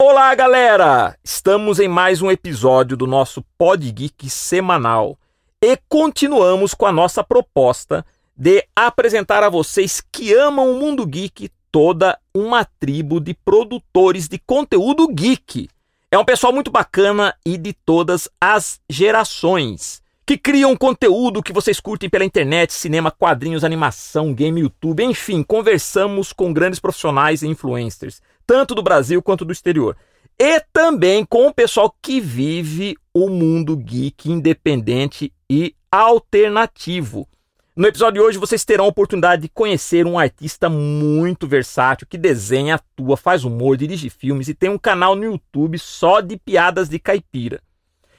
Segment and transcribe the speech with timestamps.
[0.00, 1.18] Olá, galera!
[1.24, 5.18] Estamos em mais um episódio do nosso Pod Geek semanal
[5.60, 8.06] e continuamos com a nossa proposta
[8.36, 14.38] de apresentar a vocês que amam o mundo geek toda uma tribo de produtores de
[14.38, 15.68] conteúdo geek.
[16.12, 21.80] É um pessoal muito bacana e de todas as gerações que criam conteúdo que vocês
[21.80, 28.22] curtem pela internet, cinema, quadrinhos, animação, game, YouTube, enfim, conversamos com grandes profissionais e influencers
[28.48, 29.94] tanto do Brasil quanto do exterior.
[30.40, 37.28] E também com o pessoal que vive o mundo geek independente e alternativo.
[37.76, 42.16] No episódio de hoje vocês terão a oportunidade de conhecer um artista muito versátil que
[42.16, 46.88] desenha, atua, faz humor, dirige filmes e tem um canal no YouTube só de piadas
[46.88, 47.60] de caipira.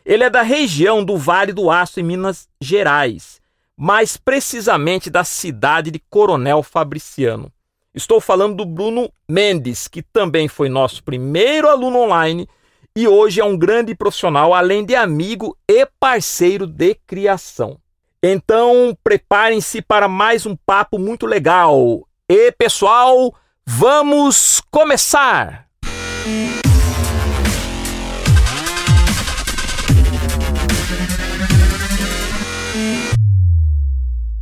[0.06, 3.42] Ele é da região do Vale do Aço, em Minas Gerais,
[3.76, 7.52] mais precisamente da cidade de Coronel Fabriciano.
[8.00, 12.48] Estou falando do Bruno Mendes, que também foi nosso primeiro aluno online
[12.96, 17.78] e hoje é um grande profissional, além de amigo e parceiro de criação.
[18.24, 22.08] Então, preparem-se para mais um papo muito legal.
[22.30, 25.68] E pessoal, vamos começar!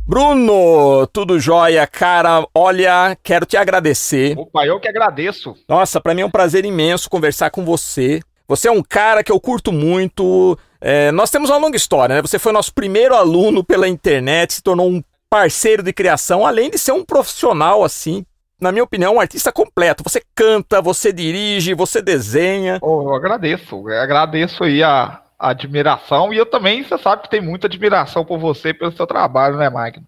[0.08, 2.42] Bruno, tudo jóia, cara?
[2.54, 4.38] Olha, quero te agradecer.
[4.38, 5.54] Opa, eu que agradeço.
[5.68, 8.22] Nossa, para mim é um prazer imenso conversar com você.
[8.48, 10.58] Você é um cara que eu curto muito.
[10.80, 12.22] É, nós temos uma longa história, né?
[12.22, 16.78] Você foi nosso primeiro aluno pela internet, se tornou um parceiro de criação, além de
[16.78, 18.24] ser um profissional, assim,
[18.58, 20.02] na minha opinião, um artista completo.
[20.02, 22.78] Você canta, você dirige, você desenha.
[22.80, 27.40] Oh, eu agradeço, eu agradeço aí a, admiração, e eu também, você sabe que tem
[27.40, 30.04] muita admiração por você pelo seu trabalho, né, Magno?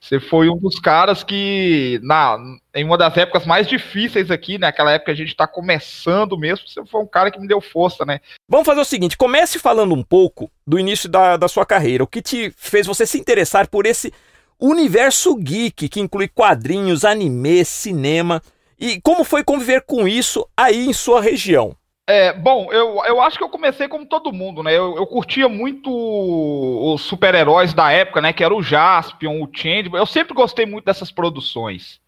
[0.00, 2.38] Você foi um dos caras que, na,
[2.74, 6.84] em uma das épocas mais difíceis aqui, né, época a gente está começando mesmo, você
[6.84, 8.20] foi um cara que me deu força, né?
[8.48, 12.04] Vamos fazer o seguinte: comece falando um pouco do início da, da sua carreira.
[12.04, 14.12] O que te fez você se interessar por esse
[14.60, 18.42] universo geek, que inclui quadrinhos, anime, cinema,
[18.78, 21.74] e como foi conviver com isso aí em sua região?
[22.08, 24.72] É, bom, eu, eu acho que eu comecei como todo mundo, né?
[24.72, 28.32] Eu, eu curtia muito os super-heróis da época, né?
[28.32, 29.90] Que era o Jaspion, o Change.
[29.92, 32.00] Eu sempre gostei muito dessas produções,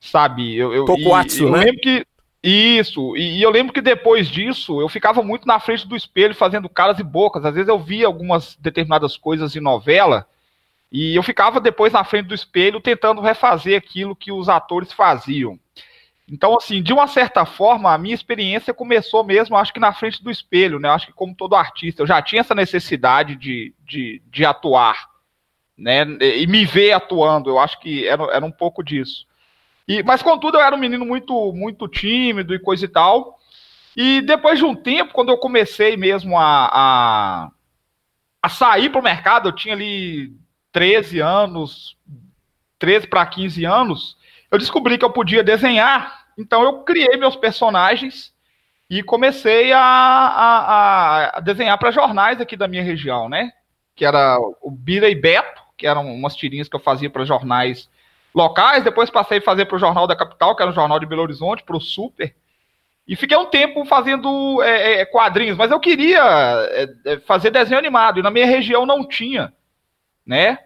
[0.00, 0.56] sabe?
[0.56, 1.58] Eu, eu, Tokuatsu, eu né?
[1.66, 2.04] lembro que
[2.42, 6.34] isso, e, e, eu lembro que depois disso eu ficava muito na frente do espelho
[6.34, 7.44] fazendo caras e bocas.
[7.44, 10.26] Às vezes eu via algumas determinadas coisas em novela
[10.90, 15.58] e eu ficava depois na frente do espelho tentando refazer aquilo que os atores faziam.
[16.30, 20.22] Então, assim, de uma certa forma, a minha experiência começou mesmo, acho que na frente
[20.22, 20.88] do espelho, né?
[20.90, 25.08] Acho que como todo artista, eu já tinha essa necessidade de, de, de atuar,
[25.76, 26.02] né?
[26.20, 29.26] E me ver atuando, eu acho que era, era um pouco disso.
[29.86, 33.38] E, mas, contudo, eu era um menino muito, muito tímido e coisa e tal.
[33.96, 37.50] E depois de um tempo, quando eu comecei mesmo a, a,
[38.42, 40.36] a sair para o mercado, eu tinha ali
[40.72, 41.96] 13 anos,
[42.78, 44.18] 13 para 15 anos,
[44.50, 48.32] eu descobri que eu podia desenhar, então eu criei meus personagens
[48.88, 53.52] e comecei a, a, a desenhar para jornais aqui da minha região, né?
[53.94, 57.90] Que era o Bira e Beto, que eram umas tirinhas que eu fazia para jornais
[58.34, 61.06] locais, depois passei a fazer para o Jornal da Capital, que era um jornal de
[61.06, 62.34] Belo Horizonte, para o Super.
[63.06, 66.20] E fiquei um tempo fazendo é, é, quadrinhos, mas eu queria
[66.70, 69.52] é, é fazer desenho animado, e na minha região não tinha,
[70.26, 70.58] né?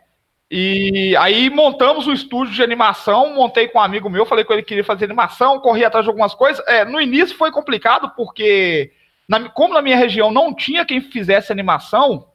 [0.55, 4.61] E aí montamos o estúdio de animação, montei com um amigo meu, falei com ele
[4.61, 6.63] que queria fazer animação, corri atrás de algumas coisas.
[6.69, 8.93] É, no início foi complicado, porque
[9.27, 12.27] na, como na minha região não tinha quem fizesse animação,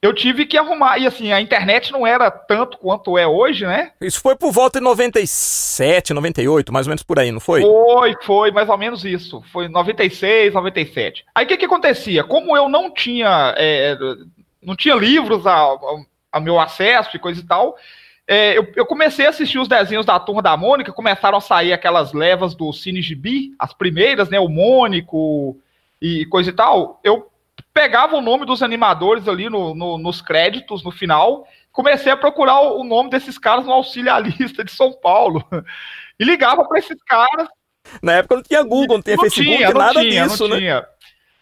[0.00, 0.96] eu tive que arrumar.
[0.96, 3.92] E assim, a internet não era tanto quanto é hoje, né?
[4.00, 7.60] Isso foi por volta de 97, 98, mais ou menos por aí, não foi?
[7.60, 9.42] Foi, foi, mais ou menos isso.
[9.52, 11.26] Foi 96, 97.
[11.34, 12.24] Aí o que, que acontecia?
[12.24, 13.54] Como eu não tinha.
[13.58, 13.98] É,
[14.62, 17.76] não tinha livros a, a meu acesso e coisa e tal.
[18.28, 21.72] É, eu, eu, comecei a assistir os desenhos da Turma da Mônica, começaram a sair
[21.72, 25.58] aquelas levas do Cine Gibi, as primeiras, né, o Mônico
[26.00, 27.00] e coisa e tal.
[27.02, 27.28] Eu
[27.74, 32.60] pegava o nome dos animadores ali no, no, nos créditos, no final, comecei a procurar
[32.60, 35.44] o, o nome desses caras no auxiliarista de São Paulo.
[36.20, 37.48] E ligava para esses caras.
[38.02, 40.58] Na época não tinha Google, não tinha não Facebook, tinha, nada tinha, disso, né?
[40.58, 40.86] Tinha.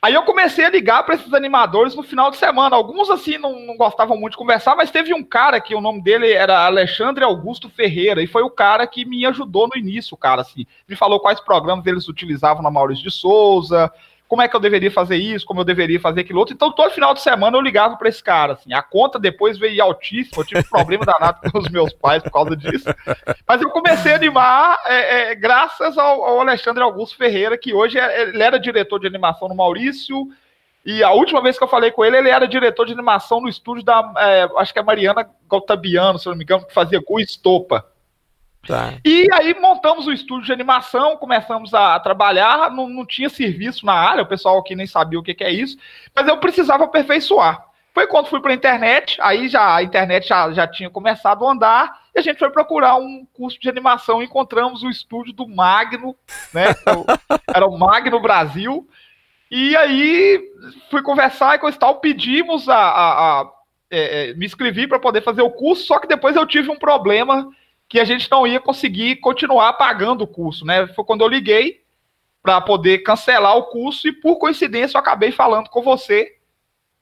[0.00, 2.76] Aí eu comecei a ligar para esses animadores no final de semana.
[2.76, 6.00] Alguns, assim, não, não, gostavam muito de conversar, mas teve um cara que o nome
[6.00, 10.42] dele era Alexandre Augusto Ferreira, e foi o cara que me ajudou no início, cara,
[10.42, 10.64] assim.
[10.88, 13.92] Me falou quais programas eles utilizavam na Maurício de Souza,
[14.28, 16.54] como é que eu deveria fazer isso, como eu deveria fazer aquilo outro.
[16.54, 18.74] Então, todo final de semana eu ligava para esse cara, assim.
[18.74, 22.54] A conta depois veio altíssima, eu tive problema danado com os meus pais por causa
[22.54, 22.84] disso.
[23.46, 27.98] Mas eu comecei a animar é, é, graças ao, ao, Alexandre Augusto Ferreira, que hoje
[27.98, 30.28] é, ele era diretor de animação no Maurício,
[30.84, 33.48] e a última vez que eu falei com ele, ele era diretor de animação no
[33.48, 37.18] estúdio da, é, acho que é Mariana Galtabiano, se não me engano, que fazia Gu
[37.20, 37.84] Estopa.
[38.68, 38.98] Tá.
[39.02, 43.94] E aí montamos o estúdio de animação, começamos a, trabalhar, não, não, tinha serviço na
[43.94, 45.78] área, o pessoal aqui nem sabia o que, que é isso,
[46.14, 47.64] mas eu precisava aperfeiçoar.
[47.94, 51.50] Foi quando fui para a internet, aí já a internet já, já tinha começado a
[51.50, 56.14] andar, e a gente foi procurar um curso de animação, encontramos o estúdio do Magno,
[56.52, 56.66] né?
[57.48, 58.86] Era o Magno Brasil,
[59.50, 60.44] e aí
[60.90, 63.50] fui conversar e com tal, pedimos a, a, a
[63.90, 66.76] é, é me inscrevi para poder fazer o curso, só que depois eu tive um
[66.76, 67.48] problema
[67.88, 70.86] que a gente não ia conseguir continuar pagando o curso, né?
[70.88, 71.82] Foi quando eu liguei
[72.42, 76.36] para poder cancelar o curso e por coincidência eu acabei falando com você,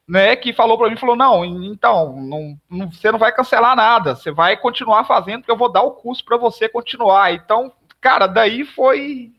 [0.07, 0.37] né?
[0.37, 4.31] Que falou para mim, falou não, então não, não, você não vai cancelar nada, você
[4.31, 7.33] vai continuar fazendo porque eu vou dar o curso para você continuar.
[7.35, 9.33] Então, cara, daí foi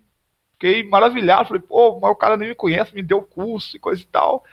[0.54, 4.02] fiquei maravilhado, falei, pô, mas o cara nem me conhece, me deu curso e coisa
[4.02, 4.44] e tal.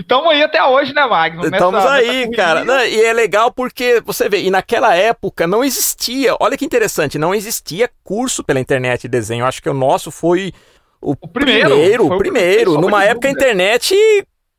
[0.00, 1.44] E estamos aí até hoje, né, Magno?
[1.44, 2.64] Estamos aí, nessa cara.
[2.64, 7.18] Não, e é legal porque, você vê, e naquela época não existia, olha que interessante,
[7.18, 9.42] não existia curso pela internet de desenho.
[9.42, 10.54] Eu acho que o nosso foi
[11.02, 11.68] o, o primeiro.
[11.68, 12.80] primeiro o primeiro.
[12.80, 13.94] Numa época a internet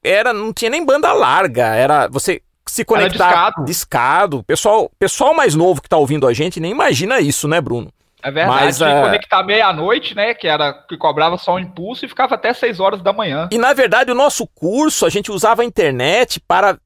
[0.03, 3.65] era, não tinha nem banda larga, era você se conectar discado.
[3.65, 4.43] discado.
[4.43, 7.91] Pessoal, pessoal mais novo que está ouvindo a gente nem imagina isso, né, Bruno?
[8.23, 10.33] É verdade, Mas, que conectar meia-noite, né?
[10.33, 13.49] Que era que cobrava só um impulso e ficava até 6 horas da manhã.
[13.51, 16.77] E na verdade, o nosso curso, a gente usava a internet para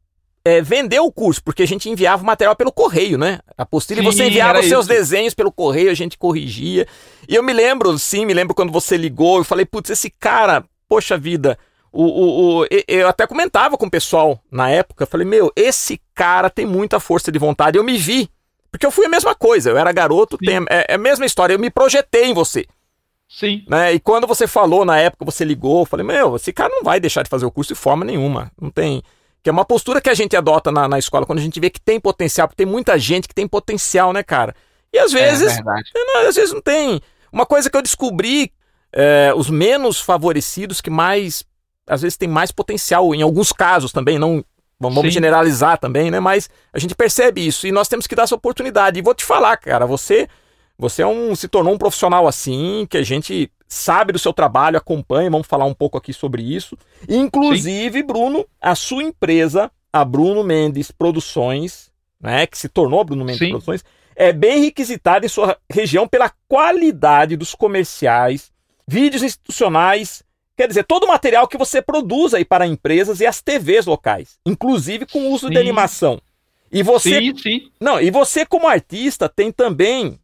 [0.46, 3.40] é, vender o curso, porque a gente enviava o material pelo correio, né?
[3.58, 4.94] A apostila sim, você enviava os seus isso.
[4.94, 6.88] desenhos pelo correio, a gente corrigia.
[7.28, 10.64] E eu me lembro, sim, me lembro quando você ligou, eu falei, putz, esse cara,
[10.88, 11.58] poxa vida.
[11.92, 16.00] O, o, o, eu até comentava com o pessoal na época, eu falei, meu, esse
[16.14, 17.78] cara tem muita força de vontade.
[17.78, 18.30] Eu me vi
[18.75, 21.54] porque eu fui a mesma coisa, eu era garoto, tem, é, é, a mesma história,
[21.54, 22.66] eu me projetei em você.
[23.30, 23.63] Sim.
[23.69, 23.94] Né?
[23.94, 27.00] E quando você falou na época, você ligou, eu falei, meu, esse cara não vai
[27.00, 28.51] deixar de fazer o curso de forma nenhuma.
[28.62, 29.01] Não tem.
[29.42, 31.69] Que é uma postura que a gente adota na, na escola, quando a gente vê
[31.69, 34.54] que tem potencial, porque tem muita gente que tem potencial, né, cara?
[34.92, 35.57] E às é vezes.
[35.57, 35.63] É
[35.94, 37.01] não, às vezes não tem.
[37.31, 38.51] Uma coisa que eu descobri,
[38.92, 41.45] é, os menos favorecidos que mais.
[41.88, 44.44] Às vezes tem mais potencial, em alguns casos também, não
[44.80, 45.12] Vamos Sim.
[45.12, 46.19] generalizar também, né?
[46.19, 49.00] Mas a gente percebe isso e nós temos que dar essa oportunidade.
[49.00, 50.27] E vou te falar, cara, você
[50.77, 54.77] você é um, se tornou um profissional assim, que a gente sabe do seu trabalho,
[54.77, 56.77] acompanha, vamos falar um pouco aqui sobre isso.
[57.07, 58.06] Inclusive, Sim.
[58.06, 61.89] Bruno, a sua empresa, a Bruno Mendes Produções,
[62.19, 63.50] né, que se tornou Bruno Mendes Sim.
[63.50, 63.86] Produções,
[64.16, 68.51] é bem requisitada em sua região pela qualidade dos comerciais,
[68.86, 70.24] vídeos institucionais
[70.57, 74.38] Quer dizer, todo o material que você produz aí para empresas e as TVs locais,
[74.46, 75.54] inclusive com uso sim.
[75.54, 76.19] de animação.
[76.72, 77.72] E você, sim, sim.
[77.80, 80.19] Não, e você como artista tem também,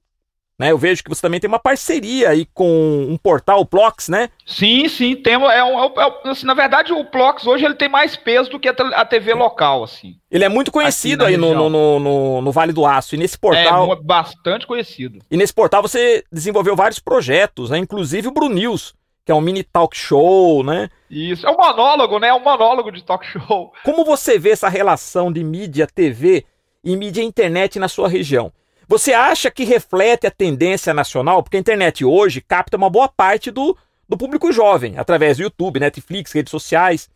[0.57, 0.72] né?
[0.72, 4.30] Eu vejo que você também tem uma parceria aí com um portal, o Plox, né?
[4.45, 5.94] Sim, sim, tem, é um, é,
[6.25, 9.34] é assim, na verdade o Plox hoje ele tem mais peso do que a, TV
[9.34, 10.16] local, assim.
[10.30, 11.69] Ele é muito conhecido aí no, no,
[12.00, 13.92] no, no, Vale do Aço e nesse portal...
[13.92, 15.19] É bastante conhecido.
[15.30, 17.77] E nesse portal você desenvolveu vários projetos, né?
[17.77, 18.94] Inclusive o Brunils,
[19.25, 20.89] que é um mini talk show, né?
[21.09, 22.29] Isso, é um monólogo, né?
[22.29, 23.71] É um monólogo de talk show.
[23.83, 26.45] Como você vê essa relação de mídia TV
[26.83, 28.51] e mídia internet na sua região?
[28.88, 31.41] Você acha que reflete a tendência nacional?
[31.41, 33.77] Porque a internet hoje capta uma boa parte do,
[34.09, 37.09] do público jovem, através do YouTube, Netflix, redes sociais.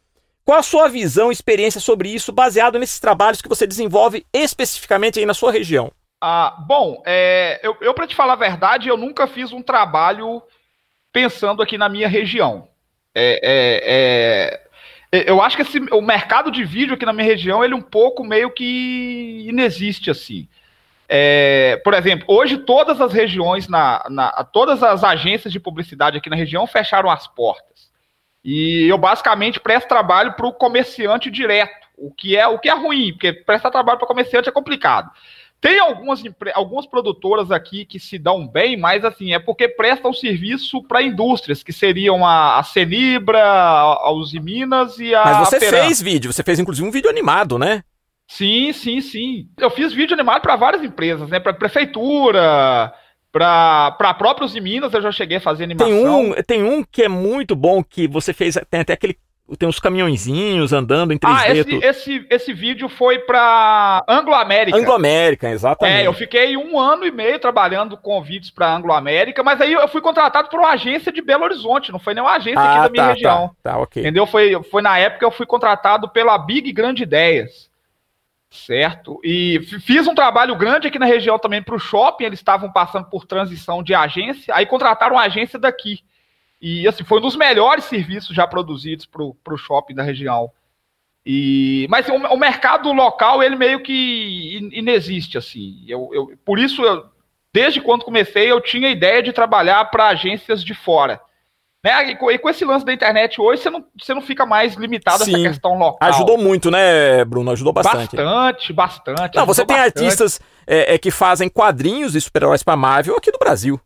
[0.46, 5.20] Qual a sua visão e experiência sobre isso, baseado nesses trabalhos que você desenvolve especificamente
[5.20, 5.92] aí na sua região?
[6.22, 10.42] Ah, bom, é, eu, eu para te falar a verdade, eu nunca fiz um trabalho
[11.16, 12.68] pensando aqui na minha região.
[13.16, 14.62] É, é,
[15.14, 17.78] é, eu acho que esse, o mercado de vídeo aqui na minha região, ele é
[17.78, 20.46] um pouco meio que inexiste assim.
[21.08, 26.30] É, por exemplo, hoje todas as regiões, na, na, todas as agências de publicidade aqui
[26.30, 27.90] na região fecharam as portas.
[28.44, 32.74] E eu basicamente presto trabalho para o comerciante direto, o que é o que é
[32.74, 35.10] ruim, porque prestar trabalho para comerciante é complicado.
[35.66, 36.22] Tem algumas,
[36.54, 41.64] algumas produtoras aqui que se dão bem, mas assim, é porque prestam serviço para indústrias,
[41.64, 45.26] que seriam a, a Cenibra, a, Uzi Minas e a.
[45.26, 47.84] Mas você fez vídeo, você fez inclusive um vídeo animado, né?
[48.28, 49.50] Sim, sim, sim.
[49.58, 51.40] Eu fiz vídeo animado para várias empresas, né?
[51.40, 52.94] Para prefeitura,
[53.32, 55.92] para a própria Uzi Minas, eu já cheguei a fazer animação.
[55.92, 59.18] Tem um, tem um que é muito bom, que você fez, tem até aquele
[59.60, 61.38] tem uns caminhõezinhos andando em 3D.
[61.38, 64.76] Ah, esse, esse, esse vídeo foi pra Anglo-América.
[64.76, 66.02] Anglo-América, exatamente.
[66.02, 69.88] É, eu fiquei um ano e meio trabalhando com vídeos pra Anglo-América, mas aí eu
[69.88, 72.90] fui contratado por uma agência de Belo Horizonte, não foi nenhuma agência ah, aqui da
[72.90, 73.48] minha tá, região.
[73.62, 74.02] Tá, tá, ok.
[74.02, 74.26] Entendeu?
[74.26, 77.70] Foi, foi na época que eu fui contratado pela Big Grande Ideias.
[78.50, 79.20] Certo?
[79.22, 83.06] E fiz um trabalho grande aqui na região também para o shopping, eles estavam passando
[83.10, 86.00] por transição de agência, aí contrataram uma agência daqui.
[86.62, 90.52] E assim, foi um dos melhores serviços já produzidos para o shopping da região.
[91.26, 95.84] E, mas o, o, mercado local, ele meio que inexiste, assim.
[95.88, 97.06] Eu, eu, por isso, eu,
[97.52, 101.20] desde quando comecei, eu tinha a ideia de trabalhar para agências de fora.
[101.84, 102.12] Né?
[102.12, 104.76] E, com, e, com, esse lance da internet hoje, você não, você não fica mais
[104.76, 105.36] limitado Sim.
[105.36, 106.10] a essa questão local.
[106.10, 107.52] Ajudou muito, né, Bruno?
[107.52, 108.16] Ajudou bastante.
[108.16, 109.36] Bastante, bastante.
[109.36, 110.04] Não, você tem bastante.
[110.04, 113.80] artistas é, é, que fazem quadrinhos de super-heróis para Marvel aqui do Brasil.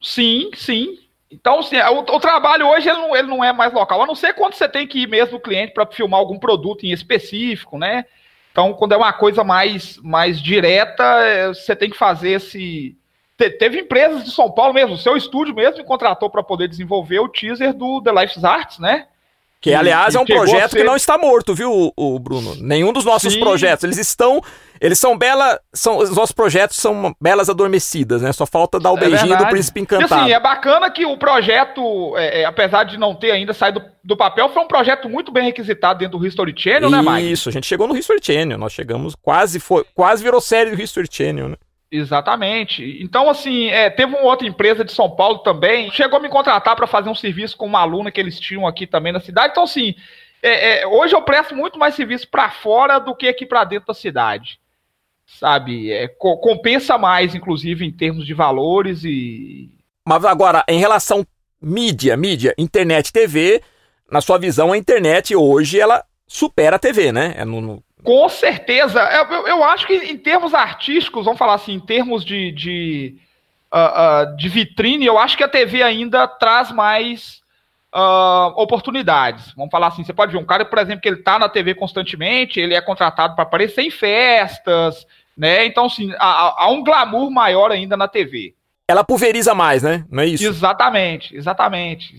[0.00, 0.98] Sim, sim.
[1.32, 4.14] Então, assim, o, o trabalho hoje ele não, ele não, é mais local, a não
[4.14, 7.78] ser quando você tem que ir mesmo no cliente para filmar algum produto em específico,
[7.78, 8.04] né?
[8.50, 12.94] Então, quando é uma coisa mais, mais direta, é, você tem que fazer esse,
[13.36, 16.68] te, teve empresas de São Paulo mesmo, o seu estúdio mesmo me contratou para poder
[16.68, 19.06] desenvolver o teaser do The Life's Arts, né?
[19.62, 20.78] Que, aliás, é um projeto ser...
[20.78, 22.56] que não está morto, viu, o Bruno?
[22.56, 23.38] Nenhum dos nossos Sim.
[23.38, 23.84] projetos.
[23.84, 24.42] Eles estão.
[24.80, 25.60] Eles são bela.
[25.72, 28.32] São, os nossos projetos são belas adormecidas, né?
[28.32, 29.44] Só falta dar o é beijinho verdade.
[29.44, 30.12] do príncipe encantado.
[30.12, 33.78] E assim, é bacana que o projeto, é, é, apesar de não ter ainda saído
[33.78, 37.12] do, do, papel, foi um projeto muito bem requisitado dentro do History Channel, Isso, né,
[37.12, 37.32] Mike?
[37.32, 38.58] Isso, a gente chegou no History Channel.
[38.58, 39.60] Nós chegamos quase.
[39.60, 41.56] Foi, quase virou série do History Channel, né?
[41.94, 42.98] Exatamente.
[43.02, 46.74] Então, assim, é, teve uma outra empresa de São Paulo também, chegou a me contratar
[46.74, 49.50] para fazer um serviço com uma aluna que eles tinham aqui também na cidade.
[49.50, 49.94] Então, assim,
[50.42, 53.88] é, é, hoje eu presto muito mais serviço para fora do que aqui para dentro
[53.88, 54.58] da cidade.
[55.26, 55.92] Sabe?
[55.92, 59.70] É, co compensa mais, inclusive, em termos de valores e.
[60.08, 61.26] Mas agora, em relação
[61.60, 63.62] mídia, mídia, internet, TV,
[64.10, 67.34] na sua visão, a internet hoje ela supera a TV, né?
[67.36, 69.00] É no, no com certeza.
[69.00, 73.16] Eu, eu, acho que em termos artísticos, vamos falar assim, em termos de, de,
[73.72, 77.42] uh, uh, de vitrine, eu acho que a TV ainda traz mais
[77.94, 79.52] uh, oportunidades.
[79.54, 81.74] Vamos falar assim, você pode ver um cara, por exemplo, que ele está na TV
[81.74, 85.06] constantemente, ele é contratado para aparecer em festas,
[85.36, 85.64] né?
[85.64, 88.54] Então, assim, há, há um glamour maior ainda na TV
[88.92, 90.04] ela pulveriza mais, né?
[90.10, 90.46] Não é isso?
[90.46, 92.14] Exatamente, exatamente.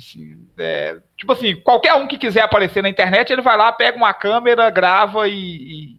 [0.57, 4.13] É, tipo assim, qualquer um que quiser aparecer na internet, ele vai lá, pega uma
[4.13, 5.95] câmera, grava e, e,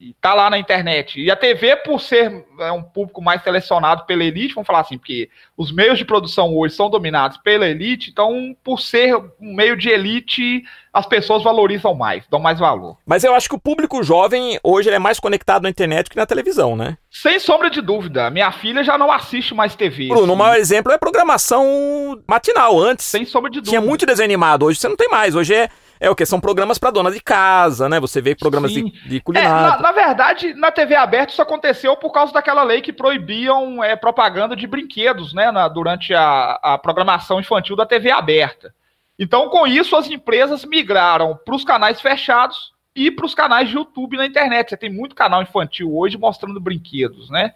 [0.00, 1.20] e tá lá na internet.
[1.20, 4.96] E a TV, por ser é, um público mais selecionado pela elite, vamos falar assim,
[4.96, 9.76] porque os meios de produção hoje são dominados pela elite, então, por ser um meio
[9.76, 10.62] de elite,
[10.92, 12.96] as pessoas valorizam mais, dão mais valor.
[13.04, 16.26] Mas eu acho que o público jovem hoje é mais conectado na internet que na
[16.26, 16.96] televisão, né?
[17.10, 18.30] Sem sombra de dúvida.
[18.30, 20.08] Minha filha já não assiste mais TV.
[20.08, 20.32] Bruno, assim.
[20.32, 22.78] o maior exemplo é programação matinal.
[22.78, 23.06] Antes.
[23.06, 23.70] Sem sombra de dúvida.
[23.70, 24.64] Tinha muito desenho animado.
[24.64, 25.34] Hoje você não tem mais.
[25.34, 25.68] Hoje é
[26.00, 26.24] é o que?
[26.24, 27.98] São programas para dona de casa, né?
[28.00, 29.48] Você vê programas de, de culinária.
[29.48, 33.82] É, na, na, verdade, na TV aberta isso aconteceu por causa daquela lei que proibiam
[33.82, 35.50] é, propaganda de brinquedos, né?
[35.50, 38.74] Na, durante a, a programação infantil da TV aberta.
[39.18, 43.74] Então, com isso, as empresas migraram para os canais fechados e para os canais de
[43.74, 44.70] YouTube na internet.
[44.70, 47.54] Você tem muito canal infantil hoje mostrando brinquedos, né?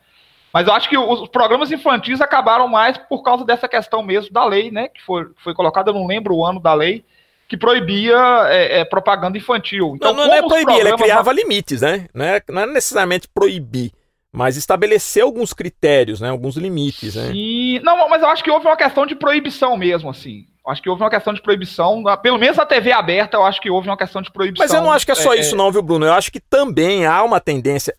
[0.52, 4.44] Mas eu acho que os programas infantis acabaram mais por causa dessa questão mesmo da
[4.44, 4.88] lei, né?
[4.88, 7.04] Que foi, foi colocada, eu não lembro o ano da lei,
[7.52, 8.16] que proibia
[8.48, 9.92] é, é, propaganda infantil.
[9.94, 10.86] Então, não, não, é proibir, programas...
[10.86, 12.06] ele criava limites, né?
[12.14, 13.92] Não é, não é necessariamente proibir,
[14.32, 16.30] mas estabelecer alguns critérios, né?
[16.30, 17.30] Alguns limites, né?
[17.30, 20.46] Sim, não, mas eu acho que houve uma questão de proibição mesmo, assim.
[20.66, 23.68] Acho que houve uma questão de proibição, pelo menos na TV aberta, eu acho que
[23.68, 24.64] houve uma questão de proibição.
[24.64, 26.06] Mas eu não acho que é só é, isso, não, viu, Bruno?
[26.06, 27.94] Eu acho que também há uma tendência.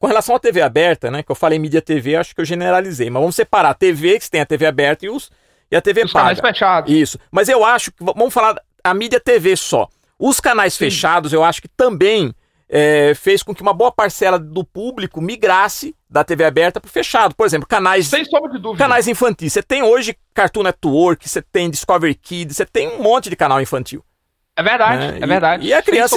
[0.00, 1.22] Com relação à TV aberta, né?
[1.22, 3.10] Que eu falei mídia TV, acho que eu generalizei.
[3.10, 5.30] Mas vamos separar a TV, que você tem a TV aberta e os.
[5.70, 6.40] E a TV os paga.
[6.40, 6.92] fechados.
[6.92, 7.18] Isso.
[7.30, 7.98] Mas eu acho que.
[8.00, 8.56] Vamos falar
[8.90, 9.88] a mídia TV só.
[10.18, 10.86] Os canais Sim.
[10.86, 12.34] fechados, eu acho que também
[12.68, 16.92] é, fez com que uma boa parcela do público migrasse da TV aberta para o
[16.92, 17.34] fechado.
[17.34, 18.06] Por exemplo, canais.
[18.08, 18.82] Sem sombra de dúvida.
[18.82, 19.52] Canais infantis.
[19.52, 23.60] Você tem hoje Cartoon Network, você tem Discovery Kids, você tem um monte de canal
[23.60, 24.02] infantil.
[24.58, 25.18] É verdade, né?
[25.20, 25.66] é verdade.
[25.66, 26.16] E, a criança,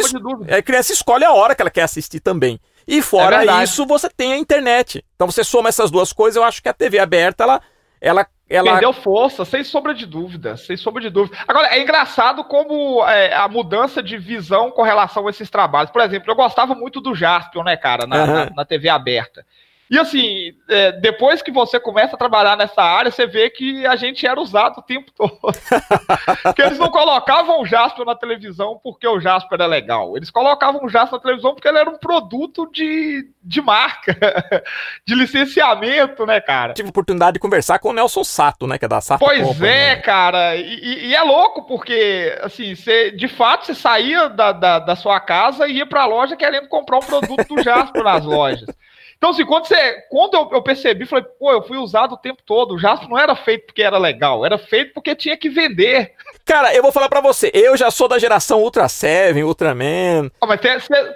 [0.58, 2.58] a criança escolhe a hora que ela quer assistir também.
[2.88, 5.04] E fora é isso, você tem a internet.
[5.14, 7.62] Então você soma essas duas coisas, eu acho que a TV aberta, ela,
[8.00, 8.72] ela ela...
[8.72, 11.38] Perdeu força, sem sombra de dúvida, sem sombra de dúvida.
[11.48, 15.92] Agora, é engraçado como é, a mudança de visão com relação a esses trabalhos.
[15.92, 18.34] Por exemplo, eu gostava muito do Jaspion, né, cara, na, uhum.
[18.34, 19.46] na, na, TV aberta.
[19.90, 23.96] E assim, é, depois que você começa a trabalhar nessa área, você vê que a
[23.96, 25.40] gente era usado o tempo todo.
[26.44, 30.16] porque eles não colocavam o Jasper na televisão porque o Jasper era legal.
[30.16, 34.16] Eles colocavam o Jasper na televisão porque ele era um produto de, de marca,
[35.08, 36.74] de licenciamento, né, cara?
[36.74, 39.68] Tive oportunidade de conversar com o Nelson Sato, né, que é da Sato Pois Company,
[39.68, 39.96] é, né?
[39.96, 40.56] cara.
[40.56, 45.20] E, e, é louco porque, assim, você, de fato, você saía da, da, da sua
[45.20, 48.70] casa e ia pra loja querendo comprar um produto do Jasper nas lojas.
[49.20, 52.42] Então, assim, quando, você, quando eu, eu, percebi, falei, pô, eu fui usado o tempo
[52.46, 52.74] todo.
[52.74, 56.14] O Jasper não era feito porque era legal, era feito porque tinha que vender.
[56.46, 60.32] Cara, eu vou falar para você, eu já sou da geração Ultra Seven, Ultraman.
[60.40, 60.62] Ah, mas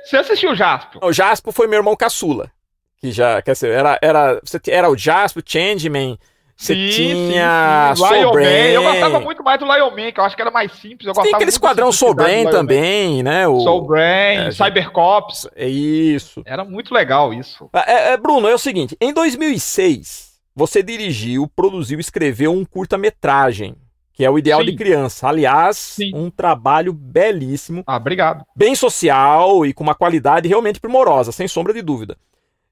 [0.04, 1.02] você assistiu o Jasper?
[1.02, 2.52] O Jasper foi meu irmão caçula.
[2.98, 6.20] Que já, quer dizer, era, era, era o Jasper, Changeman,
[6.64, 8.22] você tinha sim, sim.
[8.22, 8.72] Soul Brain.
[8.72, 11.08] Eu gostava muito mais do Lion Man, que eu acho que era mais simples.
[11.08, 13.48] Eu Tem aquele esquadrão Soul Brain também, né?
[13.48, 13.60] O...
[13.60, 15.48] Soul Brain, é, Cybercops.
[15.56, 16.42] É isso.
[16.46, 17.70] Era muito legal isso.
[17.74, 23.76] É, é, Bruno, é o seguinte, em 2006, você dirigiu, produziu, escreveu um curta-metragem
[24.14, 24.68] que é o ideal Sim.
[24.68, 25.28] de criança.
[25.28, 26.12] Aliás, Sim.
[26.14, 27.84] um trabalho belíssimo.
[27.86, 28.46] Ah, obrigado.
[28.56, 32.16] Bem social e com uma qualidade realmente primorosa, sem sombra de dúvida.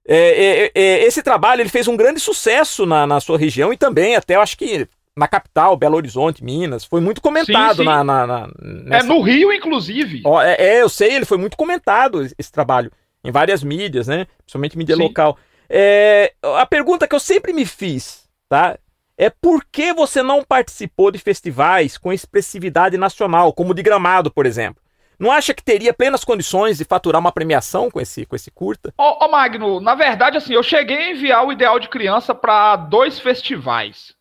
[0.08, 3.78] É, é, é, esse trabalho ele fez um grande sucesso na, na sua região e
[3.78, 6.86] também até eu acho que na capital, Belo Horizonte, Minas.
[6.86, 7.86] Foi muito comentado sim, sim.
[7.86, 9.06] Na, na, na, nessa...
[9.06, 10.22] É no Rio, inclusive.
[10.26, 12.92] Oh, é, é, eu sei, ele foi muito comentado esse trabalho
[13.24, 14.26] em várias mídias, né?
[14.40, 15.02] Principalmente mídia sim.
[15.02, 15.38] local.
[15.70, 18.78] É, a pergunta que eu sempre me fiz, tá?
[19.18, 24.32] É por que você não participou de festivais com expressividade nacional, como o de Gramado,
[24.32, 24.82] por exemplo?
[25.22, 28.92] Não acha que teria plenas condições de faturar uma premiação com esse, com esse curta?
[28.98, 32.76] Ô, ô Magno, na verdade, assim, eu cheguei a enviar o Ideal de Criança para
[32.76, 34.16] dois festivais.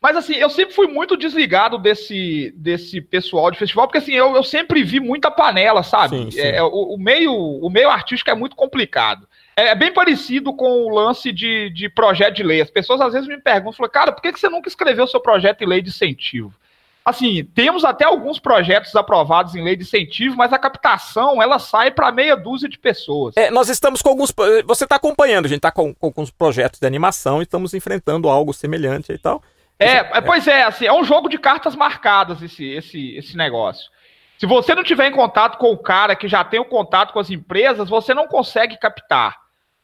[0.00, 4.34] Mas assim, eu sempre fui muito desligado desse, desse pessoal de festival, porque assim, eu,
[4.34, 6.16] eu sempre vi muita panela, sabe?
[6.16, 6.40] Sim, sim.
[6.40, 9.28] É, o, o, meio, o meio artístico é muito complicado.
[9.54, 12.62] É, é bem parecido com o lance de, de projeto de lei.
[12.62, 15.20] As pessoas às vezes me perguntam, falam, cara, por que, que você nunca escreveu seu
[15.20, 16.54] projeto de lei de incentivo?
[17.04, 21.90] Assim, temos até alguns projetos aprovados em lei de incentivo, mas a captação ela sai
[21.90, 23.36] para meia dúzia de pessoas.
[23.36, 24.32] É, nós estamos com alguns.
[24.64, 28.28] Você está acompanhando, a gente está com, com alguns projetos de animação e estamos enfrentando
[28.28, 29.42] algo semelhante e tal.
[29.80, 33.90] É, é, pois é, assim, é um jogo de cartas marcadas esse, esse, esse negócio.
[34.38, 37.18] Se você não tiver em contato com o cara que já tem o contato com
[37.18, 39.36] as empresas, você não consegue captar.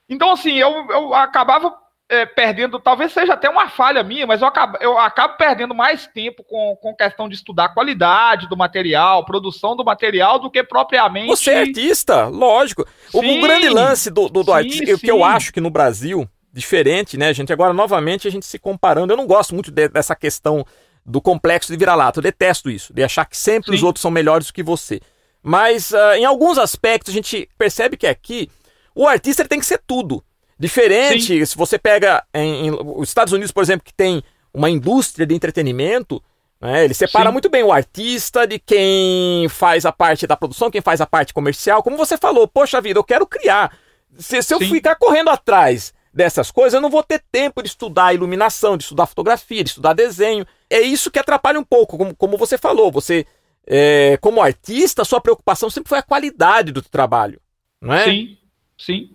[0.08, 1.74] Então, assim, eu, eu acabava
[2.08, 6.06] é, perdendo, talvez seja até uma falha minha, mas eu acabo, eu acabo perdendo mais
[6.06, 10.64] tempo com, com questão de estudar a qualidade do material, produção do material, do que
[10.64, 11.26] propriamente.
[11.26, 12.86] Você é artista, lógico.
[13.10, 17.18] Sim, o, grande lance do, do, do artista, que eu acho que no Brasil, diferente,
[17.18, 17.52] né, gente?
[17.52, 19.12] Agora, novamente, a gente se comparando.
[19.12, 20.64] Eu não gosto muito de, dessa questão
[21.04, 22.20] do complexo de vira-lata.
[22.20, 23.76] Eu detesto isso, de achar que sempre sim.
[23.76, 25.00] os outros são melhores do que você.
[25.42, 28.50] Mas, uh, em alguns aspectos, a gente percebe que aqui
[28.94, 30.24] o artista tem que ser tudo.
[30.58, 31.44] Diferente, Sim.
[31.44, 35.34] se você pega em, em, os Estados Unidos, por exemplo, que tem uma indústria de
[35.34, 36.22] entretenimento,
[36.60, 37.32] né, ele separa Sim.
[37.32, 41.32] muito bem o artista de quem faz a parte da produção, quem faz a parte
[41.32, 41.82] comercial.
[41.82, 43.76] Como você falou, poxa vida, eu quero criar.
[44.16, 48.12] Se, se eu ficar correndo atrás dessas coisas, eu não vou ter tempo de estudar
[48.12, 50.44] iluminação, de estudar fotografia, de estudar desenho.
[50.68, 52.90] É isso que atrapalha um pouco, como, como você falou.
[52.90, 53.24] Você,
[53.64, 57.40] é, como artista, sua preocupação sempre foi a qualidade do trabalho,
[57.80, 58.04] não é?
[58.04, 58.38] Sim,
[58.76, 59.10] sim.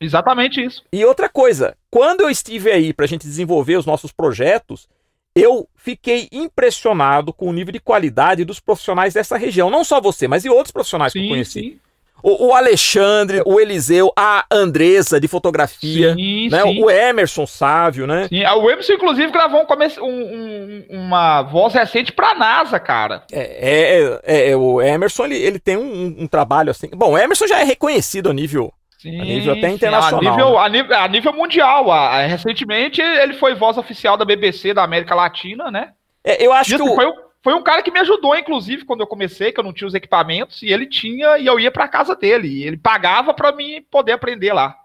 [0.00, 0.84] Exatamente isso.
[0.92, 4.88] E outra coisa, quando eu estive aí para a gente desenvolver os nossos projetos,
[5.34, 9.70] eu fiquei impressionado com o nível de qualidade dos profissionais dessa região.
[9.70, 11.60] Não só você, mas e outros profissionais sim, que eu conheci.
[11.60, 11.80] Sim.
[12.20, 16.64] O, o, Alexandre, o Eliseu, a Andressa de fotografia, sim, né?
[16.64, 18.26] o Emerson Sávio, né?
[18.28, 19.64] Sim, o Emerson, inclusive, gravou
[20.00, 23.22] um, um, uma voz recente para a NASA, cara.
[23.30, 26.88] É, é, é, é, o Emerson, ele, ele tem um, um, trabalho assim.
[26.92, 30.18] Bom, o Emerson já é reconhecido a nível Sim, a nível até internacional.
[30.18, 30.58] A nível, né?
[30.58, 31.90] a nível, a nível mundial.
[31.90, 35.92] A, recentemente ele foi voz oficial da BBC da América Latina, né?
[36.24, 36.82] É, eu acho que.
[36.82, 36.94] O...
[36.94, 37.06] Foi,
[37.42, 39.94] foi um cara que me ajudou, inclusive, quando eu comecei, que eu não tinha os
[39.94, 42.48] equipamentos, e ele tinha, e eu ia pra casa dele.
[42.48, 44.76] E ele pagava para mim poder aprender lá.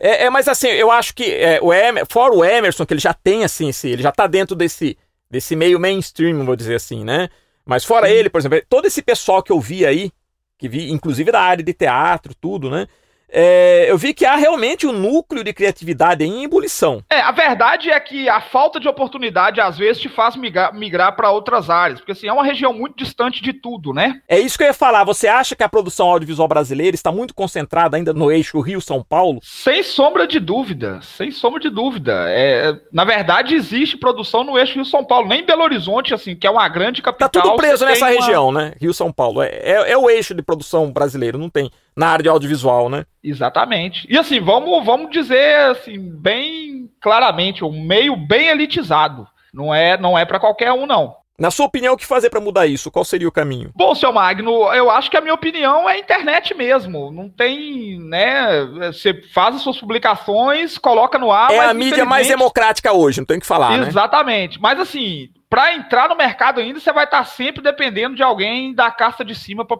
[0.00, 3.00] é, é, mas assim, eu acho que é, o Emer, fora o Emerson, que ele
[3.00, 4.98] já tem, assim, esse, ele já tá dentro desse,
[5.30, 7.28] desse meio mainstream, vou dizer assim, né?
[7.64, 8.14] Mas fora Sim.
[8.14, 10.10] ele, por exemplo, todo esse pessoal que eu vi aí,
[10.58, 12.86] que vi, inclusive da área de teatro, tudo, né?
[13.32, 17.02] É, eu vi que há realmente um núcleo de criatividade em ebulição.
[17.08, 21.16] É, a verdade é que a falta de oportunidade às vezes te faz migrar, migrar
[21.16, 24.20] para outras áreas, porque assim, é uma região muito distante de tudo, né?
[24.28, 25.04] É isso que eu ia falar.
[25.04, 29.40] Você acha que a produção audiovisual brasileira está muito concentrada ainda no eixo Rio-São Paulo?
[29.42, 32.26] Sem sombra de dúvida, sem sombra de dúvida.
[32.28, 36.50] É, na verdade, existe produção no eixo Rio-São Paulo, nem Belo Horizonte, assim, que é
[36.50, 37.30] uma grande capital.
[37.30, 38.10] Tá tudo preso nessa uma...
[38.10, 38.74] região, né?
[38.78, 39.42] Rio-São Paulo.
[39.42, 43.04] É, é, é o eixo de produção brasileiro, não tem na área de audiovisual, né?
[43.22, 44.06] Exatamente.
[44.10, 49.26] E assim, vamos, vamos dizer assim, bem claramente, um meio bem elitizado.
[49.52, 51.14] Não é, não é para qualquer um, não.
[51.38, 52.90] Na sua opinião, o que fazer para mudar isso?
[52.90, 53.72] Qual seria o caminho?
[53.74, 57.10] Bom, seu Magno, eu acho que a minha opinião é a internet mesmo.
[57.10, 58.64] Não tem, né?
[58.92, 61.50] Você faz as suas publicações, coloca no ar.
[61.50, 63.76] É a mídia mais democrática hoje, não tem o que falar.
[63.76, 63.88] Né?
[63.88, 64.56] Exatamente.
[64.56, 64.60] Né?
[64.62, 68.90] Mas assim, para entrar no mercado ainda, você vai estar sempre dependendo de alguém da
[68.90, 69.78] casta de cima para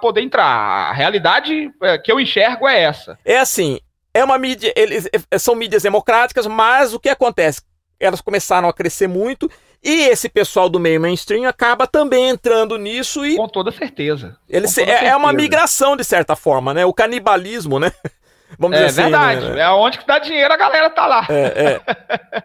[0.00, 0.44] poder entrar.
[0.44, 3.18] A realidade é, que eu enxergo é essa.
[3.24, 3.78] É assim,
[4.12, 7.62] é uma mídia, eles é, são mídias democráticas, mas o que acontece?
[7.98, 9.50] Elas começaram a crescer muito
[9.82, 13.36] e esse pessoal do meio mainstream acaba também entrando nisso e.
[13.36, 14.36] Com toda certeza.
[14.48, 15.10] Ele toda é, certeza.
[15.10, 16.84] é, uma migração, de certa forma, né?
[16.84, 17.92] O canibalismo, né?
[18.58, 19.10] Vamos é dizer assim.
[19.10, 19.50] Verdade.
[19.50, 19.60] Né?
[19.62, 21.26] É onde que dá dinheiro, a galera tá lá.
[21.30, 22.44] É, é.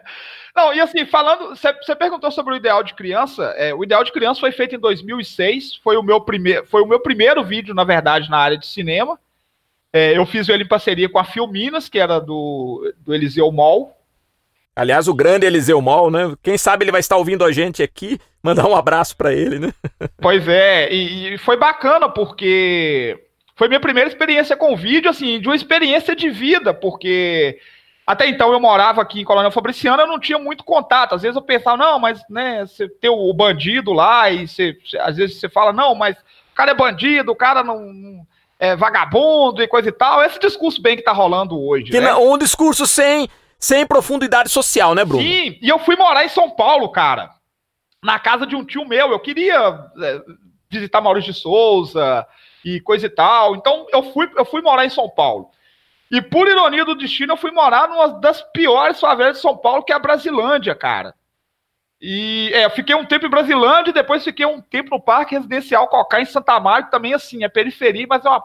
[0.56, 3.44] Não, e assim, falando, você perguntou sobre o ideal de criança.
[3.56, 5.76] É, o ideal de criança foi feito em 2006.
[5.76, 9.18] Foi o meu primeiro, foi o meu primeiro vídeo, na verdade, na área de cinema.
[9.92, 13.96] É, eu fiz ele em parceria com a Filminas, que era do, do Eliseu Mol,
[14.76, 16.34] Aliás, o grande Eliseu Mol, né?
[16.42, 19.72] Quem sabe ele vai estar ouvindo a gente aqui, mandar um abraço para ele, né?
[20.20, 23.18] Pois é, e, e, foi bacana porque
[23.54, 27.58] foi minha primeira experiência com vídeo, assim, de uma experiência de vida, porque
[28.06, 31.14] até então eu morava aqui em Colônia Fabriciana, eu não tinha muito contato.
[31.14, 35.16] Às vezes eu pensava, não, mas né, você tem o bandido lá, e você, às
[35.16, 38.24] vezes você fala, não, mas o cara é bandido, o cara não,
[38.58, 40.22] é vagabundo e coisa e tal.
[40.22, 41.92] Esse discurso bem que tá rolando hoje.
[41.92, 42.14] Né?
[42.14, 45.22] um discurso sem sem profundidade social, né, Bruno?
[45.22, 47.30] Sim, e eu fui morar em São Paulo, cara.
[48.04, 49.10] Na casa de um tio meu.
[49.10, 49.56] Eu queria
[50.00, 50.20] é,
[50.70, 52.26] visitar Maurício de Souza
[52.64, 53.56] e coisa e tal.
[53.56, 55.50] Então eu fui, eu fui morar em São Paulo.
[56.10, 59.82] E por ironia do destino, eu fui morar numa das piores favelas de São Paulo,
[59.82, 61.14] que é a Brasilândia, cara.
[62.00, 66.20] E é, fiquei um tempo em Brasilândia depois fiquei um tempo no Parque Residencial Cocá,
[66.20, 68.44] em Santa Maria, também, assim, é periferia, mas é uma,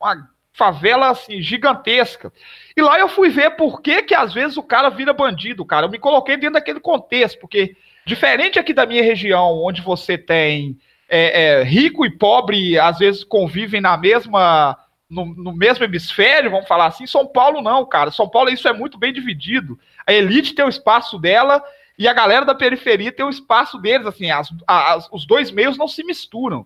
[0.00, 2.32] uma favela assim, gigantesca.
[2.76, 5.86] E lá eu fui ver por que, que às vezes o cara vira bandido, cara.
[5.86, 10.78] Eu me coloquei dentro daquele contexto, porque diferente aqui da minha região, onde você tem
[11.08, 14.78] é, é, rico e pobre, às vezes convivem na mesma.
[15.10, 17.06] No, no, mesmo hemisfério, vamos falar assim.
[17.06, 18.10] São Paulo não, cara.
[18.10, 19.78] São Paulo isso é muito bem dividido.
[20.06, 21.62] A elite tem o espaço dela
[21.98, 24.06] e a galera da periferia tem o espaço deles.
[24.06, 26.64] Assim, as, as, os dois meios não se misturam.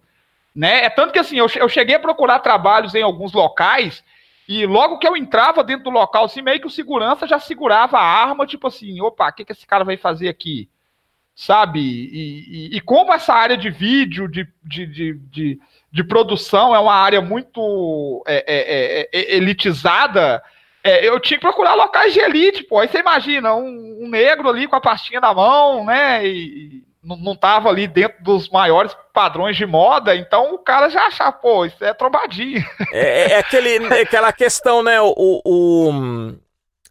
[0.54, 0.85] Né?
[0.85, 4.04] É tanto que assim, eu, eu cheguei a procurar trabalhos em alguns locais
[4.46, 7.98] e logo que eu entrava dentro do local, assim, meio que o segurança já segurava
[7.98, 10.68] a arma, tipo assim, opa, o que, que esse cara vai fazer aqui?
[11.35, 11.81] Sabe?
[11.81, 16.79] E, e, e como essa área de vídeo, de, de, de, de, de produção é
[16.79, 20.42] uma área muito é, é, é, é elitizada,
[20.83, 22.79] é, eu tinha que procurar locais de elite, pô.
[22.79, 26.25] Aí você imagina, um, um negro ali com a pastinha na mão, né?
[26.27, 31.33] E, não estava ali dentro dos maiores padrões de moda, então o cara já achava,
[31.33, 32.64] pô, isso é trombadinho.
[32.92, 35.01] É, é aquele, aquela questão, né?
[35.01, 36.33] O, o,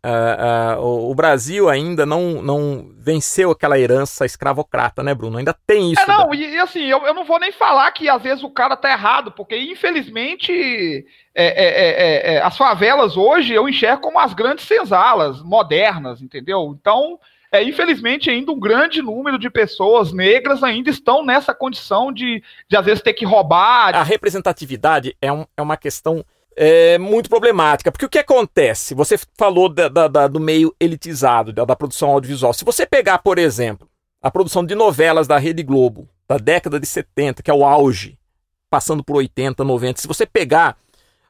[0.06, 5.38] uh, uh, o Brasil ainda não, não venceu aquela herança escravocrata, né, Bruno?
[5.38, 6.02] Ainda tem isso.
[6.02, 6.36] É, não, da...
[6.36, 9.32] e, assim, eu, eu não vou nem falar que às vezes o cara tá errado,
[9.32, 15.42] porque infelizmente é, é, é, é as favelas hoje eu enxergo como as grandes senzalas
[15.42, 16.76] modernas, entendeu?
[16.80, 17.20] Então
[17.54, 22.76] é, infelizmente, ainda um grande número de pessoas negras ainda estão nessa condição de, de
[22.76, 23.96] às vezes, ter que roubar.
[23.96, 28.94] A representatividade é, um, é uma questão é, muito problemática, porque o que acontece?
[28.94, 32.54] Você falou da, da, da, do meio elitizado, da, produção audiovisual.
[32.54, 33.88] Se você pegar, por exemplo,
[34.22, 38.18] a produção de novelas da Rede Globo, da década de 70, que é o auge,
[38.70, 40.78] passando por 80, 90, se você pegar.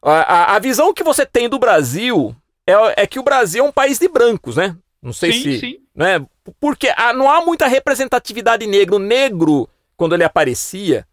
[0.01, 2.35] A, a, a visão que você tem do Brasil
[2.67, 4.75] é, é que o Brasil é um país de brancos, né?
[5.01, 5.59] Não sei sim, se.
[5.59, 5.77] Sim.
[5.93, 6.25] Né?
[6.59, 8.95] Porque ah, não há muita representatividade negro.
[8.95, 11.05] O negro, quando ele aparecia,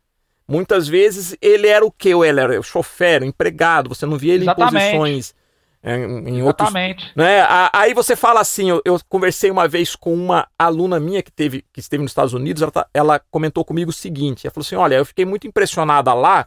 [0.50, 2.08] muitas vezes ele era o quê?
[2.08, 4.74] Ele era o chofer, o empregado, você não via ele Exatamente.
[4.74, 5.34] em posições.
[5.82, 7.04] É, em Exatamente.
[7.04, 7.46] Outros, né?
[7.72, 11.64] Aí você fala assim, eu, eu, conversei uma vez com uma aluna minha que, teve,
[11.72, 14.76] que esteve nos Estados Unidos, ela, tá, ela comentou comigo o seguinte, ela falou assim,
[14.76, 16.46] olha, eu fiquei muito impressionada lá,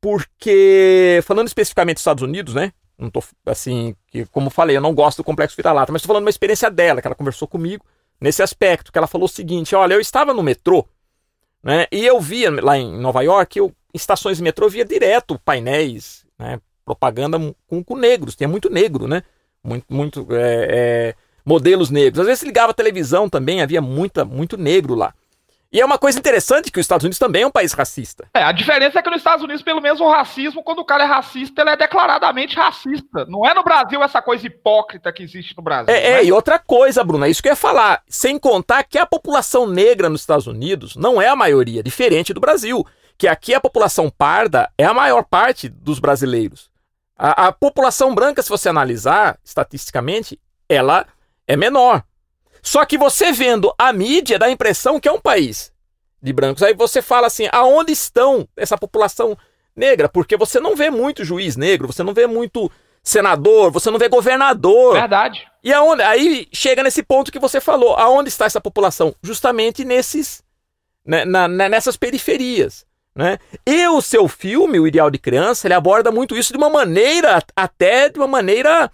[0.00, 4.94] porque, falando especificamente dos Estados Unidos, né, não tô assim, que, como falei, eu não
[4.94, 7.84] gosto do complexo vira-lata, mas estou falando uma experiência dela, que ela conversou comigo
[8.18, 10.86] nesse aspecto, que ela falou o seguinte: olha, eu estava no metrô,
[11.66, 11.88] né?
[11.90, 16.24] E eu via lá em Nova York, eu, em estações de metrô, via direto painéis,
[16.38, 16.60] né?
[16.84, 19.24] Propaganda com, com negros, tinha muito negro, né?
[19.64, 22.20] Muito, muito é, é, modelos negros.
[22.20, 25.12] Às vezes ligava a televisão também, havia muita, muito negro lá.
[25.72, 28.28] E é uma coisa interessante que os Estados Unidos também é um país racista.
[28.34, 31.04] É, a diferença é que nos Estados Unidos, pelo menos o racismo, quando o cara
[31.04, 33.26] é racista, ele é declaradamente racista.
[33.28, 35.92] Não é no Brasil essa coisa hipócrita que existe no Brasil.
[35.92, 38.02] É, é e outra coisa, Bruno, é isso que eu ia falar.
[38.08, 42.40] Sem contar que a população negra nos Estados Unidos não é a maioria, diferente do
[42.40, 42.86] Brasil.
[43.18, 46.70] Que aqui a população parda é a maior parte dos brasileiros.
[47.18, 51.06] A, a população branca, se você analisar estatisticamente, ela
[51.46, 52.02] é menor.
[52.66, 55.72] Só que você vendo a mídia dá a impressão que é um país
[56.20, 56.64] de brancos.
[56.64, 59.38] Aí você fala assim: aonde estão essa população
[59.74, 60.08] negra?
[60.08, 62.68] Porque você não vê muito juiz negro, você não vê muito
[63.04, 64.94] senador, você não vê governador.
[64.94, 65.46] Verdade.
[65.62, 66.02] E aonde?
[66.02, 69.14] Aí chega nesse ponto que você falou: aonde está essa população?
[69.22, 70.42] Justamente nesses,
[71.04, 72.84] né, na, nessas periferias.
[73.14, 73.38] Né?
[73.64, 77.40] E o seu filme, O Ideal de Criança, ele aborda muito isso de uma maneira,
[77.54, 78.90] até de uma maneira.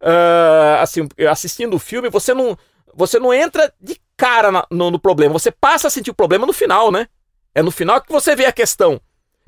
[0.00, 2.56] Uh, assim, assistindo o filme, você não,
[2.94, 6.46] você não entra de cara na, no, no, problema, você passa a sentir o problema
[6.46, 7.08] no final, né?
[7.54, 9.00] É no final que você vê a questão.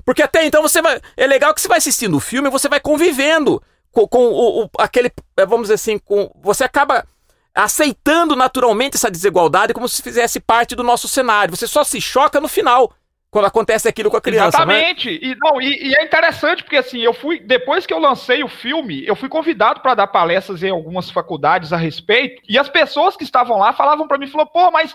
[0.05, 0.99] Porque até então você vai.
[1.15, 4.63] É legal que você vai assistindo o filme e você vai convivendo com, com o,
[4.63, 5.11] o, aquele.
[5.37, 6.31] É, vamos dizer assim, com.
[6.41, 7.05] Você acaba
[7.53, 11.55] aceitando naturalmente essa desigualdade como se fizesse parte do nosso cenário.
[11.55, 12.91] Você só se choca no final
[13.31, 14.65] quando acontece aquilo com a criança.
[14.65, 14.89] Né?
[14.89, 15.09] Exatamente.
[15.09, 15.19] Né?
[15.21, 18.49] E, não, e, e, é interessante porque assim, eu fui depois que eu lancei o
[18.49, 23.15] filme, eu fui convidado para dar palestras em algumas faculdades a respeito, e as pessoas
[23.15, 24.93] que estavam lá falavam para mim, falou, pô, mas,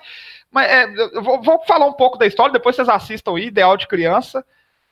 [0.50, 0.86] mas é,
[1.22, 4.44] vou, vou, falar um pouco da história, depois vocês assistam aí, Ideal de Criança.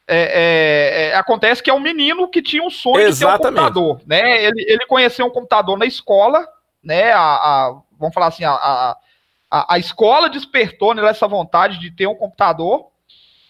[0.07, 3.37] É, é, é, acontece que é um menino que tinha um sonho Exatamente.
[3.37, 4.45] de ter um computador, né?
[4.45, 6.47] Ele, ele conheceu um computador na escola,
[6.83, 7.11] né?
[7.13, 12.07] A, a vamos falar assim, a, a, a escola despertou nele essa vontade de ter
[12.07, 12.93] um computador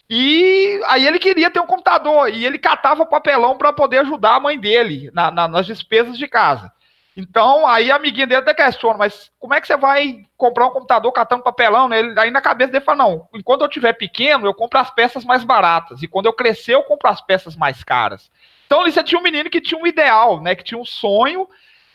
[0.08, 4.40] e aí ele queria ter um computador e ele catava papelão para poder ajudar a
[4.40, 6.70] mãe dele na, na, nas despesas de casa.
[7.16, 10.70] Então, aí a amiguinha dele até questiona, mas como é que você vai comprar um
[10.70, 11.88] computador catando papelão?
[11.88, 12.00] Né?
[12.00, 15.24] Ele, aí na cabeça dele fala, não, enquanto eu tiver pequeno, eu compro as peças
[15.24, 16.02] mais baratas.
[16.02, 18.30] E quando eu crescer, eu compro as peças mais caras.
[18.66, 20.56] Então, ali você tinha um menino que tinha um ideal, né?
[20.56, 21.48] Que tinha um sonho.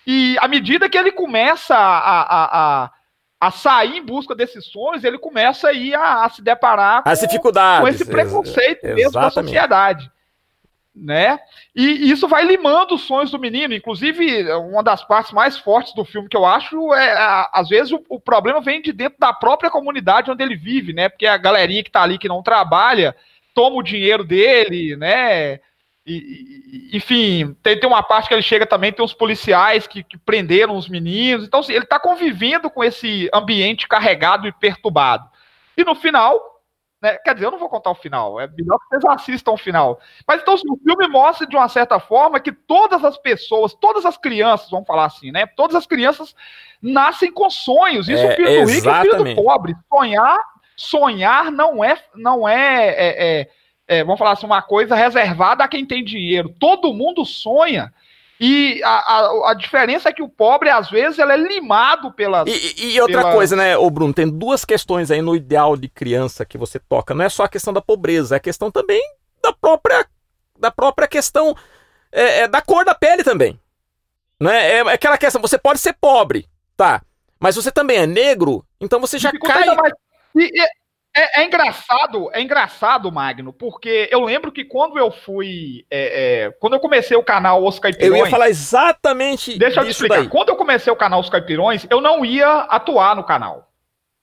[0.08, 2.91] E à medida que ele começa a, a, a
[3.39, 7.21] a sair em busca desses sonhos, ele começa aí a, a se deparar com, As
[7.21, 10.12] dificuldades, com esse preconceito ex mesmo da sociedade.
[10.93, 11.39] Né?
[11.73, 13.73] E isso vai limando os sonhos do menino.
[13.73, 18.04] Inclusive, uma das partes mais fortes do filme que eu acho é, às vezes, o,
[18.10, 21.08] o, problema vem de dentro da própria comunidade onde ele vive, né?
[21.08, 23.15] Porque a galerinha que tá ali que não trabalha
[23.54, 25.62] toma o dinheiro dele, né?
[26.12, 30.17] E, enfim, tem, tem uma parte que ele chega também, tem uns policiais que, que
[30.17, 31.45] prenderam os meninos.
[31.45, 35.30] Então, assim, ele está convivendo com esse ambiente carregado e perturbado.
[35.78, 36.41] E no final,
[37.02, 39.58] né, quer dizer, eu não vou contar o final, é melhor que vocês assistam o
[39.58, 40.00] final.
[40.28, 44.04] Mas então, assim, o filme mostra de uma certa forma que todas as pessoas, todas
[44.06, 45.45] as crianças, vamos falar assim, né?
[45.45, 46.36] Todas as crianças
[46.82, 48.10] nascem com sonhos.
[48.10, 49.76] Isso é, o filho do rico e o filho do pobre.
[49.88, 50.39] Sonhar,
[50.76, 53.50] sonhar não é, não é, é, é
[53.89, 56.54] é, vamos falar assim, uma coisa reservada a quem tem dinheiro.
[56.60, 57.91] Todo mundo sonha.
[58.39, 62.45] E a, a, a, diferença é que o pobre, às vezes, ele é limado pela.
[62.47, 66.45] E, e outra coisa, né, ô Bruno, tem duas questões aí no ideal de criança
[66.45, 67.15] que você toca.
[67.15, 69.02] Não é só a questão da pobreza, é a questão também
[69.41, 70.06] da própria,
[70.58, 71.56] da própria questão
[72.12, 73.60] é, é da cor da pele também.
[74.39, 74.75] Né?
[74.75, 76.47] É aquela questão, você pode ser pobre,
[76.78, 77.02] tá?
[77.39, 79.65] Mas você também é negro, então você já cai.
[79.75, 79.93] Mais...
[80.36, 80.52] E,
[81.15, 85.86] é, é, engraçado, é engraçado, Magno, porque eu lembro que quando eu fui.
[85.89, 88.19] É, é, quando eu comecei o canal Os Caipirões.
[88.19, 89.58] Eu ia falar exatamente.
[89.58, 90.17] Deixa eu te explicar.
[90.17, 90.30] Daí.
[90.30, 93.72] Quando eu comecei o canal Os Caipirões, eu não ia atuar no canal.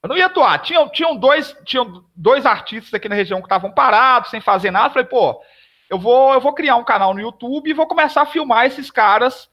[0.02, 0.58] Eu não ia atuar.
[0.60, 4.86] Tinham, tinham, dois, tinham dois artistas aqui na região que estavam parados, sem fazer nada.
[4.86, 5.42] Eu falei, pô,
[5.90, 8.90] eu vou, eu vou criar um canal no YouTube e vou começar a filmar esses
[8.92, 9.48] caras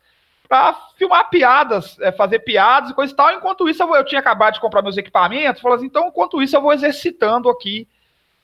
[0.48, 3.32] para filmar piadas, é, fazer piadas e coisa e tal.
[3.32, 6.56] Enquanto isso, eu, eu, tinha acabado de comprar meus equipamentos, falei assim, então, enquanto isso,
[6.56, 7.88] eu vou exercitando aqui,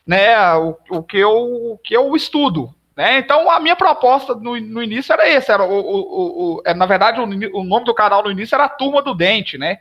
[0.06, 2.74] né, o, o, que, eu, o que eu estudo.
[2.96, 3.20] Né?
[3.20, 6.86] Então, a minha proposta no, no início era esse, era o, o, o, é, na
[6.86, 9.80] verdade, o, o nome do canal no início era Turma do Dente, né?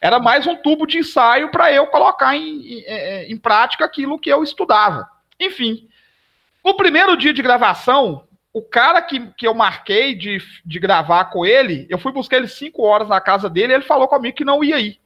[0.00, 4.28] Era mais um tubo de ensaio para eu colocar em, em, em prática aquilo que
[4.28, 5.08] eu estudava.
[5.40, 5.88] Enfim,
[6.62, 8.25] o primeiro dia de gravação,
[8.56, 12.48] o cara que, que eu marquei de, de gravar com ele, eu fui buscar ele
[12.48, 14.98] cinco horas na casa dele e ele falou comigo que não ia ir.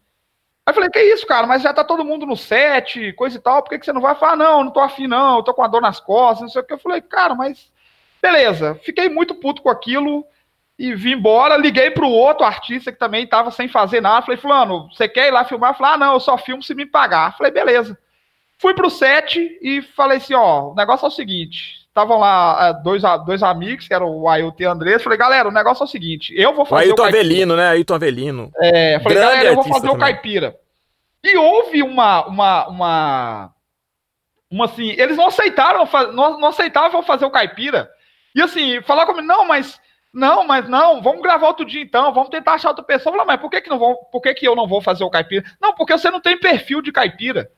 [0.64, 3.40] Aí eu falei, que isso, cara, mas já tá todo mundo no set, coisa e
[3.40, 4.14] tal, por que, que você não vai?
[4.14, 6.62] Falar, não, não tô afim não, eu tô com a dor nas costas, não sei
[6.62, 6.72] o que.
[6.72, 7.72] Eu falei, cara, mas
[8.22, 8.78] beleza.
[8.84, 10.24] Fiquei muito puto com aquilo
[10.78, 11.56] e vim embora.
[11.56, 14.24] Liguei pro outro artista que também tava sem fazer nada.
[14.24, 15.76] Falei, fulano, você quer ir lá filmar?
[15.76, 17.36] Falei, ah, não, eu só filmo se me pagar.
[17.36, 17.98] Falei, beleza.
[18.58, 22.82] Fui pro set e falei assim, ó, o negócio é o seguinte, estavam lá é,
[22.82, 25.02] dois, dois amigos, que eram o Ailton e o Andrés.
[25.02, 26.86] Falei, galera, o negócio é o seguinte: eu vou fazer.
[26.86, 27.68] O Ailton Avelino, né?
[27.68, 28.50] Ailton Avelino.
[28.56, 29.96] É, falei, Grande galera, eu vou fazer também.
[29.96, 30.56] o caipira.
[31.22, 32.26] E houve uma.
[32.26, 33.50] uma, uma,
[34.50, 37.90] uma assim, eles não aceitaram, não, não aceitavam fazer o caipira.
[38.34, 39.78] E assim, falar comigo, não, mas.
[40.12, 43.12] Não, mas não, vamos gravar outro dia então, vamos tentar achar outra pessoa.
[43.12, 45.10] Falei, mas por que, que, não vão, por que, que eu não vou fazer o
[45.10, 45.44] caipira?
[45.60, 47.48] Não, porque você não tem perfil de caipira.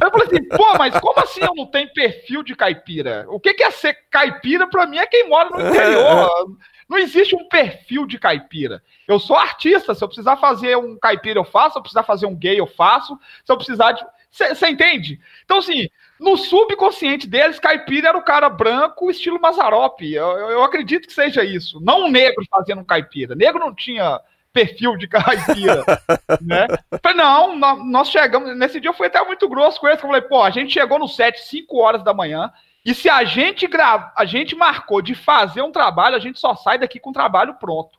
[0.00, 3.26] Eu falei assim, pô, mas como assim eu não tenho perfil de caipira?
[3.28, 6.56] O que, que é ser caipira pra mim é quem mora no interior.
[6.88, 8.82] Não existe um perfil de caipira.
[9.06, 12.26] Eu sou artista, se eu precisar fazer um caipira, eu faço, se eu precisar fazer
[12.26, 14.04] um gay, eu faço, se eu precisar de.
[14.30, 15.20] Você entende?
[15.44, 15.88] Então, assim,
[16.20, 20.12] no subconsciente deles, caipira era o cara branco, estilo Mazarope.
[20.12, 21.80] Eu, eu, acredito que seja isso.
[21.80, 23.34] Não um negro fazendo um caipira.
[23.34, 24.20] Negro não tinha
[24.58, 25.84] perfil de caipira,
[26.40, 26.66] né?
[27.02, 30.22] falei, não, nós chegamos, nesse dia eu fui até muito grosso com eles, eu falei,
[30.22, 32.52] pô, a gente chegou no set 5 horas da manhã,
[32.84, 36.54] e se a gente grava, a gente marcou de fazer um trabalho, a gente só
[36.56, 37.98] sai daqui com o trabalho pronto.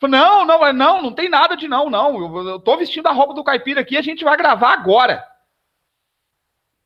[0.00, 2.18] Falei, não, não, não, não tem nada de não, não.
[2.18, 5.24] Eu, eu tô vestindo a roupa do caipira aqui, a gente vai gravar agora.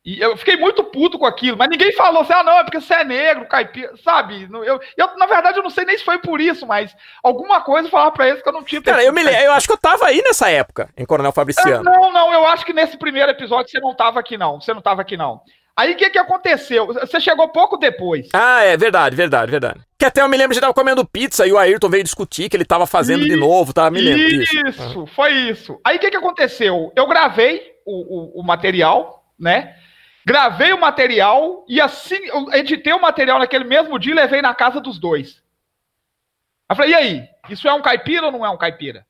[0.08, 2.80] E eu fiquei muito puto com aquilo, mas ninguém falou assim, ah, não, é porque
[2.80, 4.48] você é negro, caipira, sabe?
[4.64, 7.90] Eu, eu, na verdade, eu não sei nem se foi por isso, mas alguma coisa
[7.90, 8.80] falava pra eles que eu não tinha.
[8.80, 11.84] Cara, eu, me, eu acho que eu tava aí nessa época, em Coronel Fabriciano.
[11.84, 14.58] não, não, eu acho que nesse primeiro episódio você não tava aqui, não.
[14.58, 15.42] Você não tava aqui, não.
[15.76, 16.86] Aí o que, que aconteceu?
[16.86, 18.28] Você chegou pouco depois.
[18.32, 19.80] Ah, é verdade, verdade, verdade.
[19.98, 22.56] Que até eu me lembro de estar comendo pizza e o Ayrton veio discutir que
[22.56, 23.90] ele tava fazendo isso, de novo, tá?
[23.90, 25.06] Me lembro Isso, isso.
[25.08, 25.78] foi isso.
[25.84, 26.90] Aí o que, que aconteceu?
[26.96, 29.74] Eu gravei o, o, o material, né?
[30.28, 32.18] Gravei o material e assim,
[32.52, 35.42] editei o material naquele mesmo dia e levei na casa dos dois.
[36.68, 37.28] Eu falei, e aí?
[37.48, 39.06] Isso é um caipira ou não é um caipira?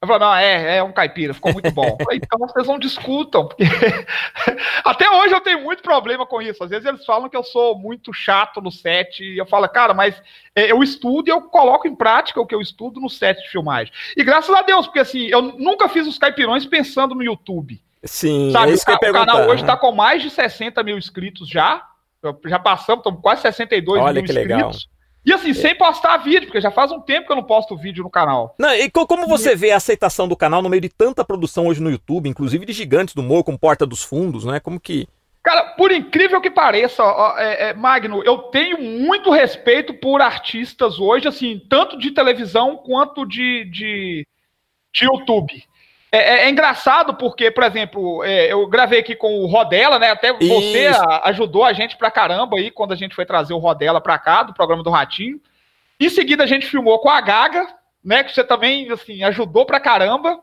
[0.00, 1.96] Eu falei, não, é, é um caipira, ficou muito bom.
[1.98, 3.64] Eu falei, então vocês não discutam, porque
[4.84, 6.62] até hoje eu tenho muito problema com isso.
[6.62, 9.92] Às vezes eles falam que eu sou muito chato no set, e eu falo, cara,
[9.92, 10.22] mas
[10.54, 13.48] é, eu estudo e eu coloco em prática o que eu estudo no set de
[13.48, 13.92] filmagem.
[14.16, 17.82] E graças a Deus, porque assim, eu nunca fiz os caipirões pensando no YouTube.
[18.04, 20.96] Sim, Sabe, é isso que eu o canal hoje está com mais de 60 mil
[20.96, 21.84] inscritos já.
[22.46, 24.56] Já passamos, estamos quase 62 Olha mil que inscritos.
[24.56, 24.72] Legal.
[25.28, 28.02] E assim, sem postar vídeo, porque já faz um tempo que eu não posto vídeo
[28.02, 28.54] no canal.
[28.58, 31.82] Não, e como você vê a aceitação do canal no meio de tanta produção hoje
[31.82, 34.58] no YouTube, inclusive de gigantes do humor, como Porta dos Fundos, né?
[34.58, 35.06] Como que.
[35.42, 40.98] Cara, por incrível que pareça, ó, é, é, Magno, eu tenho muito respeito por artistas
[40.98, 44.26] hoje, assim, tanto de televisão quanto de, de,
[44.94, 45.62] de YouTube.
[46.10, 50.10] É, é, é, engraçado porque, por exemplo, é, eu gravei aqui com o Rodela, né?
[50.10, 50.48] Até Isso.
[50.48, 54.00] você a, ajudou a gente pra caramba aí quando a gente foi trazer o Rodela
[54.00, 55.40] pra cá, do programa do Ratinho.
[56.00, 57.66] Em seguida a gente filmou com a Gaga,
[58.02, 58.24] né?
[58.24, 60.40] Que você também, assim, ajudou pra caramba.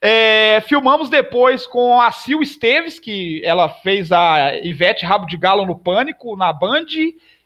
[0.00, 5.66] É, filmamos depois com a Sil Esteves, que ela fez a Ivete Rabo de Galo
[5.66, 6.86] no Pânico, na Band,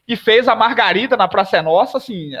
[0.07, 2.31] e fez a Margarida na Praça é Nossa, assim...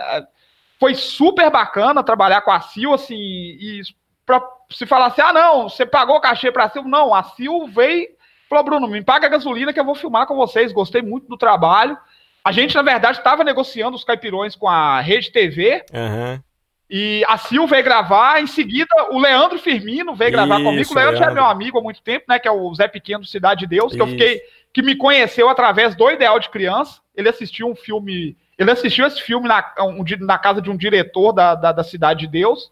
[0.77, 3.81] Foi super bacana trabalhar com a Sil, assim, e
[4.25, 6.83] pra se falar assim, ah, não, você pagou cachê pra Sil.
[6.83, 8.15] Não, a Sil veio
[8.49, 10.71] falou, Bruno, me paga a gasolina que eu vou filmar com vocês.
[10.71, 11.97] Gostei muito do trabalho.
[12.43, 15.83] A gente, na verdade, estava negociando os caipirões com a Rede TV.
[15.91, 16.39] Uhum.
[16.87, 20.91] E a Sil veio gravar, em seguida o Leandro Firmino veio gravar Isso, comigo.
[20.91, 22.37] O Leandro, Leandro já é meu amigo há muito tempo, né?
[22.37, 24.03] Que é o Zé Pequeno do Cidade de Deus, que Isso.
[24.03, 24.41] eu fiquei.
[24.71, 27.01] que me conheceu através do Ideal de Criança.
[27.15, 28.37] Ele assistiu um filme.
[28.57, 32.21] Ele assistiu esse filme na, um, na casa de um diretor da, da, da Cidade
[32.21, 32.71] de Deus.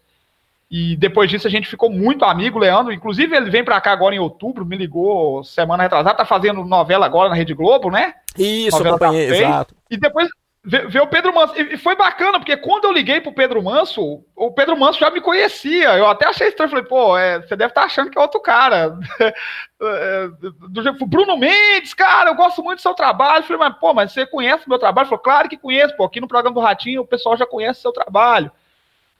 [0.76, 2.92] E depois disso a gente ficou muito amigo, Leandro.
[2.92, 7.06] Inclusive, ele vem para cá agora em outubro, me ligou semana retrasada, tá fazendo novela
[7.06, 8.14] agora na Rede Globo, né?
[8.36, 9.72] Isso, acompanhei, exato.
[9.88, 10.28] E depois
[10.64, 11.54] veio o Pedro Manso.
[11.56, 15.20] E foi bacana, porque quando eu liguei pro Pedro Manso, o Pedro Manso já me
[15.20, 15.96] conhecia.
[15.96, 16.70] Eu até achei estranho.
[16.70, 18.98] Falei, pô, é, você deve estar tá achando que é outro cara.
[19.82, 20.28] É,
[20.70, 23.44] do Bruno Mendes, cara, eu gosto muito do seu trabalho.
[23.44, 25.06] Falei, mas, pô, mas você conhece o meu trabalho?
[25.08, 26.04] Falou, claro que conheço, pô.
[26.04, 28.50] Aqui no programa do Ratinho o pessoal já conhece o seu trabalho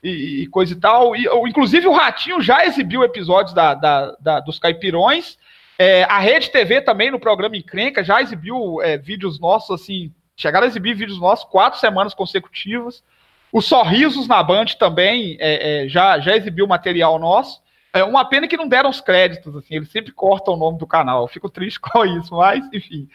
[0.04, 1.16] e, e, coisa e tal.
[1.16, 5.38] E, inclusive, o Ratinho já exibiu episódios da, da, da dos Caipirões.
[5.78, 10.66] É, a Rede TV também, no programa Encrenca, já exibiu é, vídeos nossos, assim, chegaram
[10.66, 13.02] a exibir vídeos nossos quatro semanas consecutivas.
[13.50, 17.62] Os Sorrisos na Band também é, é já, já exibiu material nosso.
[17.92, 20.86] É uma pena que não deram os créditos, assim, eles sempre cortam o nome do
[20.86, 21.22] canal.
[21.22, 23.08] Eu fico triste com isso, mas, enfim.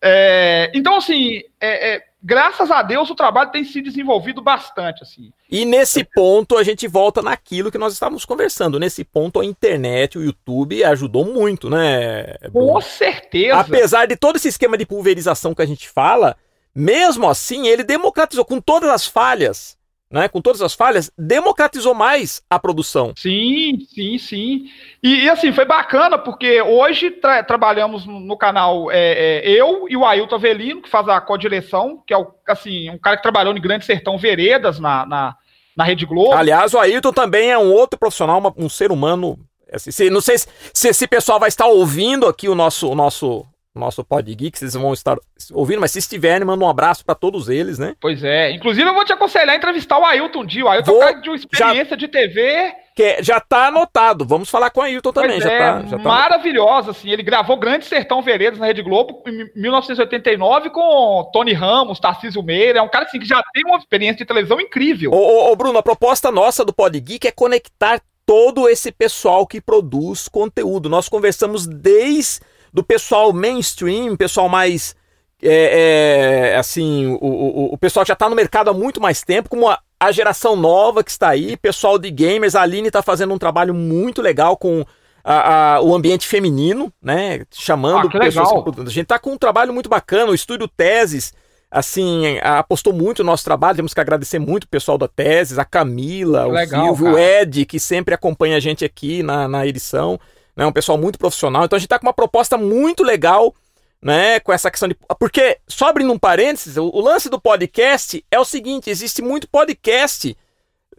[0.00, 5.30] É, então, assim, é, é, graças a Deus o trabalho tem se desenvolvido bastante, assim.
[5.50, 8.80] E nesse ponto a gente volta naquilo que nós estávamos conversando.
[8.80, 12.36] Nesse ponto a internet, o YouTube ajudou muito, né?
[12.50, 13.60] Com certeza.
[13.60, 16.36] Apesar de todo esse esquema de pulverização que a gente fala,
[16.74, 19.76] mesmo assim ele democratizou com todas as falhas
[20.10, 23.12] né, com todas as falhas, democratizou mais a produção.
[23.16, 24.66] Sim, sim, sim.
[25.02, 29.96] E, e assim, foi bacana, porque hoje tra trabalhamos no, canal é, é, eu e
[29.96, 33.52] o Ailton Avelino, que faz a co-direção, que é o, assim, um cara que trabalhou
[33.52, 35.36] no Grande Sertão Veredas, na, na,
[35.76, 36.34] na Rede Globo.
[36.34, 39.38] Aliás, o Ailton também é um outro profissional, um ser humano.
[39.72, 42.94] Assim, se, não sei se, se esse pessoal vai estar ouvindo aqui o nosso, o
[42.94, 45.18] nosso nosso Pod Geek, vocês vão estar
[45.52, 47.96] ouvindo, mas se estiverem, manda um abraço para todos eles, né?
[48.00, 48.52] Pois é.
[48.52, 50.64] Inclusive, eu vou te aconselhar a entrevistar o Ailton um dia.
[50.64, 52.72] O Ailton vou, é um cara de uma experiência já, de TV.
[52.94, 54.24] Que já tá anotado.
[54.24, 55.40] Vamos falar com o Ailton também.
[55.40, 57.10] já é, tá, já tá maravilhosa, assim.
[57.10, 62.78] Ele gravou Grande Sertão Veredas na Rede Globo em 1989 com Tony Ramos, Tarcísio Meira.
[62.78, 65.10] É um cara assim, que já tem uma experiência de televisão incrível.
[65.12, 69.44] Ô, ô, ô Bruno, a proposta nossa do Pod Geek é conectar todo esse pessoal
[69.46, 70.88] que produz conteúdo.
[70.88, 72.40] Nós conversamos desde
[72.74, 74.96] do pessoal mainstream, pessoal mais.
[75.40, 79.48] É, é, assim, o, o, o, pessoal já está no mercado há muito mais tempo,
[79.48, 82.56] como a, a geração nova que está aí, pessoal de gamers.
[82.56, 84.84] A Aline está fazendo um trabalho muito legal com
[85.22, 87.42] a, a, o ambiente feminino, né?
[87.52, 88.48] Chamando ah, pessoas.
[88.48, 88.74] Legal.
[88.78, 90.32] A gente está com um trabalho muito bacana.
[90.32, 91.32] O Estúdio Teses,
[91.70, 93.76] assim, apostou muito no nosso trabalho.
[93.76, 97.16] Temos que agradecer muito o pessoal da Teses, a Camila, que o legal, Silvio, cara.
[97.16, 100.18] o Ed, que sempre acompanha a gente aqui na, na edição
[100.56, 100.66] né?
[100.66, 101.64] Um pessoal muito profissional.
[101.64, 103.54] Então a gente está com uma proposta muito legal,
[104.00, 104.40] né?
[104.40, 104.96] Com essa questão de.
[105.18, 109.48] Porque, só abrindo um parênteses, o, o lance do podcast é o seguinte: existe muito
[109.48, 110.36] podcast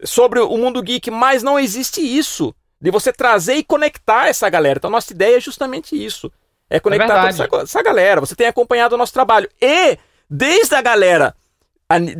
[0.04, 2.54] sobre o mundo geek, mas não existe isso.
[2.78, 4.78] De você trazer e conectar essa galera.
[4.78, 6.30] Então, a nossa ideia é justamente isso.
[6.68, 8.20] É conectar é essa, essa, galera.
[8.20, 9.48] Você tem acompanhado o nosso trabalho.
[9.60, 9.96] E,
[10.28, 11.34] desde a galera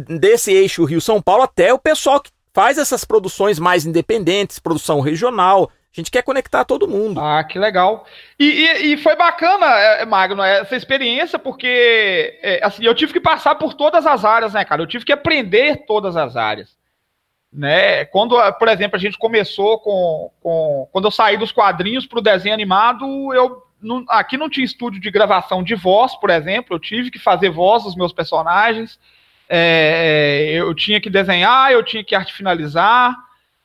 [0.09, 5.71] desse eixo Rio-São Paulo até o pessoal que faz essas produções mais independentes, produção regional,
[5.97, 7.19] a gente quer conectar todo mundo.
[7.19, 8.07] Ah, que legal.
[8.39, 13.21] E, e, e foi bacana, é, Magno, essa experiência, porque é, assim, eu tive que
[13.21, 14.83] passar por todas as áreas, né, cara?
[14.83, 16.77] Eu tive que aprender todas as áreas.
[17.51, 18.05] Né?
[18.07, 20.31] Quando, por exemplo, a gente começou com.
[20.43, 23.63] com quando eu saí dos quadrinhos para o desenho animado, eu.
[23.81, 26.75] Não, aqui não tinha estúdio de gravação de voz, por exemplo.
[26.75, 28.99] Eu tive que fazer voz dos meus personagens.
[29.49, 33.17] É, eu tinha que desenhar, eu tinha que arte finalizar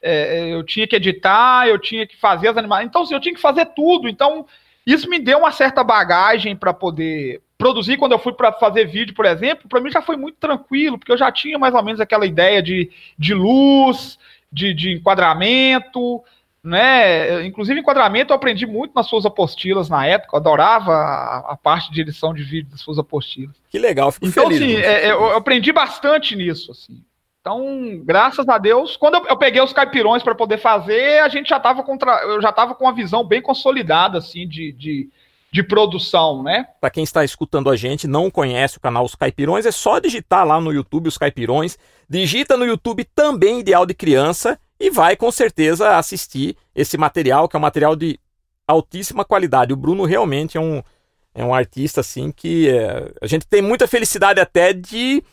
[0.01, 2.87] é, é, eu tinha que editar, eu tinha que fazer as animações.
[2.87, 4.09] Então, assim, eu tinha que fazer tudo.
[4.09, 4.45] Então,
[4.85, 7.97] isso me deu uma certa bagagem para poder produzir.
[7.97, 11.11] Quando eu fui para fazer vídeo, por exemplo, para mim já foi muito tranquilo, porque
[11.11, 14.17] eu já tinha mais ou menos aquela ideia de, de luz,
[14.51, 16.23] de, de enquadramento,
[16.63, 17.45] né?
[17.45, 21.91] Inclusive, enquadramento eu aprendi muito nas suas apostilas na época, eu adorava a, a, parte
[21.91, 23.55] de edição de vídeo das suas apostilas.
[23.69, 24.61] Que legal, fico então, feliz.
[24.61, 27.03] Então, assim, é, eu aprendi bastante nisso, assim.
[27.41, 31.57] Então, graças a Deus, quando eu, peguei os caipirões para poder fazer, a gente já
[31.57, 35.09] estava contra, eu já estava com uma visão bem consolidada assim de, de,
[35.51, 36.67] de produção, né?
[36.79, 40.45] Para quem está escutando a gente, não conhece o canal Os Caipirões, é só digitar
[40.45, 45.31] lá no YouTube Os Caipirões, digita no YouTube também Ideal de Criança e vai com
[45.31, 48.19] certeza assistir esse material, que é um material de
[48.67, 49.73] altíssima qualidade.
[49.73, 50.83] O Bruno realmente é um,
[51.33, 55.23] é um artista assim que é, a gente tem muita felicidade até de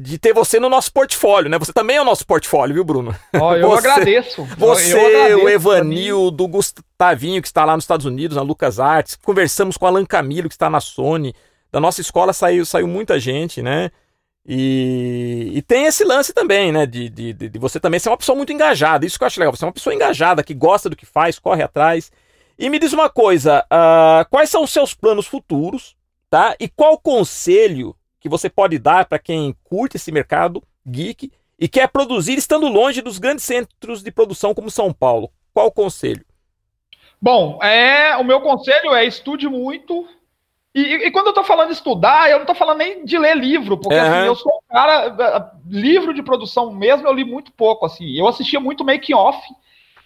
[0.00, 1.58] de ter você no nosso portfólio, né?
[1.58, 3.12] Você também é o nosso portfólio, viu, Bruno?
[3.34, 4.44] Oh, eu você, agradeço.
[4.56, 8.78] Você, eu agradeço o Evanildo, o Gustavinho, que está lá nos Estados Unidos, na Lucas
[8.78, 9.16] Arts.
[9.16, 11.34] Conversamos com o Alan Camilo, que está na Sony.
[11.72, 13.90] Da nossa escola saiu, saiu muita gente, né?
[14.46, 16.86] E, e tem esse lance também, né?
[16.86, 19.04] De, de, de, você também ser uma pessoa muito engajada.
[19.04, 19.54] Isso que eu acho legal.
[19.54, 22.12] Você é uma pessoa engajada, que gosta do que faz, corre atrás.
[22.56, 25.96] E me diz uma coisa: uh, quais são os seus planos futuros,
[26.30, 26.54] tá?
[26.60, 31.88] E qual conselho que você pode dar para quem curte esse mercado geek e quer
[31.88, 35.30] produzir estando longe dos grandes centros de produção como São Paulo?
[35.52, 36.24] Qual o conselho?
[37.20, 40.06] Bom, é, o meu conselho é estude muito.
[40.74, 43.36] E, e quando eu estou falando de estudar, eu não estou falando nem de ler
[43.36, 44.02] livro, porque uhum.
[44.02, 45.52] assim, eu sou um cara.
[45.66, 47.86] Livro de produção mesmo, eu li muito pouco.
[47.86, 48.16] assim.
[48.16, 49.42] Eu assistia muito make-off.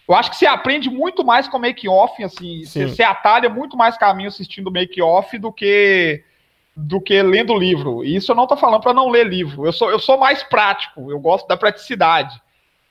[0.09, 2.65] Eu acho que você aprende muito mais com make-off, assim.
[2.65, 6.25] Você, você atalha muito mais caminho assistindo make-off do que
[6.77, 8.05] do que lendo livro.
[8.05, 9.67] E isso eu não estou falando para não ler livro.
[9.67, 12.41] Eu sou, eu sou mais prático, eu gosto da praticidade.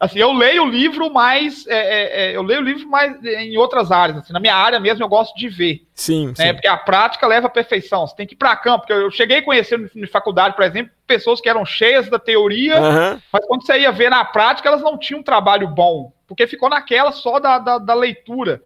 [0.02, 1.68] Assim, eu leio o livro mais.
[1.68, 4.18] É, é, é eu leio o livro mais em outras áreas.
[4.18, 5.86] Assim, na minha área mesmo eu gosto de ver.
[5.94, 6.34] Sim, né?
[6.36, 6.54] sim.
[6.54, 8.08] Porque a prática leva à perfeição.
[8.08, 8.80] Você tem que ir para campo.
[8.80, 12.82] Porque eu cheguei a conhecer na faculdade, por exemplo, pessoas que eram cheias da teoria,
[12.82, 13.22] uhum.
[13.32, 16.12] mas quando você ia ver na prática, elas não tinham um trabalho bom.
[16.28, 18.64] Porque ficou naquela só da, da, da leitura.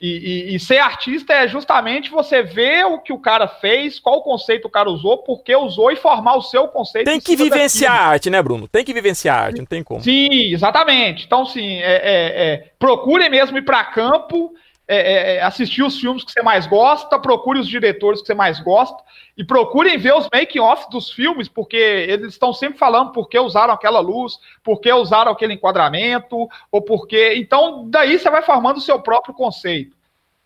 [0.00, 4.22] E, e, e, ser artista é justamente você ver o que o cara fez, qual
[4.22, 7.06] conceito o cara usou, por que usou e formar o seu conceito.
[7.06, 8.68] Tem que vivenciar a arte, né, Bruno?
[8.68, 10.00] Tem que vivenciar a arte, não tem como.
[10.00, 11.24] Sim, exatamente.
[11.26, 14.54] Então, sim, é, é, é, procure mesmo ir para campo,
[14.90, 18.34] é, é, é, assistir os filmes que você mais gosta, procure os diretores que você
[18.34, 19.04] mais gosta
[19.36, 23.74] e procurem ver os making-off dos filmes, porque eles estão sempre falando por que usaram
[23.74, 27.34] aquela luz, por que usaram aquele enquadramento, ou porque.
[27.34, 29.94] Então, daí você vai formando o seu próprio conceito,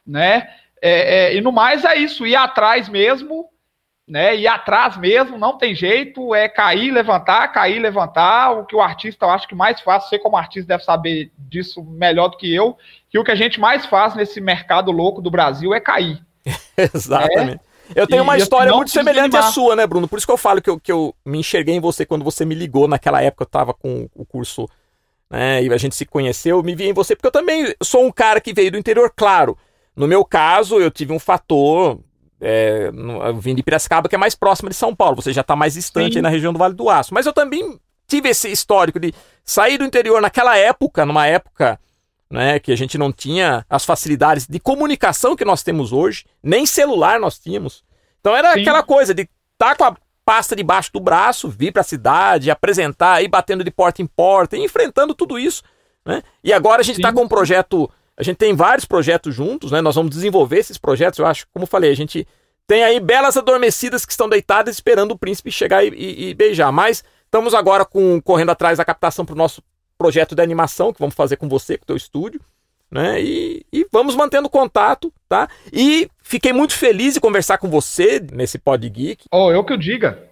[0.05, 0.53] né?
[0.83, 3.49] É, é, e no mais é isso, ir atrás mesmo,
[4.13, 4.37] né?
[4.37, 8.51] Ir atrás mesmo, não tem jeito, é cair, levantar, cair, levantar.
[8.51, 11.83] O que o artista eu acho que mais faz, você como artista deve saber disso
[11.83, 12.77] melhor do que eu,
[13.09, 16.23] que o que a gente mais faz nesse mercado louco do Brasil é cair.
[16.95, 17.63] Exatamente.
[17.97, 20.07] Eu tenho e, uma história muito semelhante à sua, né, Bruno?
[20.07, 22.45] Por isso que eu falo que eu, que eu me enxerguei em você quando você
[22.45, 22.87] me ligou.
[22.87, 24.69] Naquela época eu tava com o curso,
[25.31, 26.59] né, e a gente se conheceu.
[26.59, 29.11] Eu me vi em você, porque eu também sou um cara que veio do interior,
[29.17, 29.57] claro.
[29.97, 31.99] No meu caso, eu tive um fator.
[32.45, 32.91] É,
[33.39, 35.23] vim de Piracicaba, que é mais próximo de São Paulo.
[35.23, 37.15] Você já está mais distante aí na região do Vale do Aço.
[37.15, 37.79] Mas eu também
[38.09, 39.15] tive esse histórico de
[39.45, 41.79] sair do interior naquela época, numa época
[42.29, 46.67] né, que a gente não tinha as facilidades de comunicação que nós temos hoje, nem
[46.67, 47.85] celular nós tínhamos.
[48.21, 48.63] Então era Sim.
[48.63, 49.23] aquela coisa de
[49.53, 53.63] estar tá com a pasta debaixo do braço, vir para a cidade, apresentar, ir batendo
[53.63, 55.63] de porta em porta, enfrentando tudo isso.
[56.05, 56.23] Né?
[56.43, 59.81] E agora a gente está com um projeto, a gente tem vários projetos juntos, né?
[59.81, 62.27] nós vamos desenvolver esses projetos, eu acho, como eu falei, a gente
[62.67, 66.71] tem aí belas adormecidas que estão deitadas esperando o príncipe chegar e, e, e beijar,
[66.71, 67.03] mas
[67.33, 69.63] Estamos agora com, correndo atrás da captação para o nosso
[69.97, 72.43] projeto de animação que vamos fazer com você, com o teu estúdio.
[72.91, 73.23] Né?
[73.23, 75.49] E, e, vamos mantendo contato, tá?
[75.73, 79.25] E fiquei muito feliz de conversar com você nesse Pod Geek.
[79.33, 80.29] Oh, eu que o diga.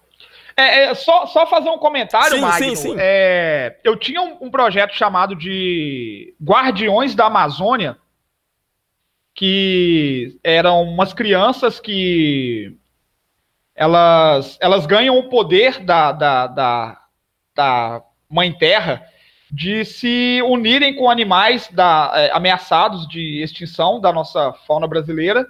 [0.61, 2.69] É, é, só, só fazer um comentário, sim, Magno.
[2.69, 2.95] Sim, sim.
[2.97, 7.97] É, eu tinha um, um, projeto chamado de Guardiões da Amazônia,
[9.33, 12.77] que eram umas crianças que
[13.75, 17.01] elas, elas ganham o poder da, da, da,
[17.55, 19.07] da Mãe Terra
[19.51, 25.45] de se unirem com animais da, é, ameaçados de extinção da nossa fauna brasileira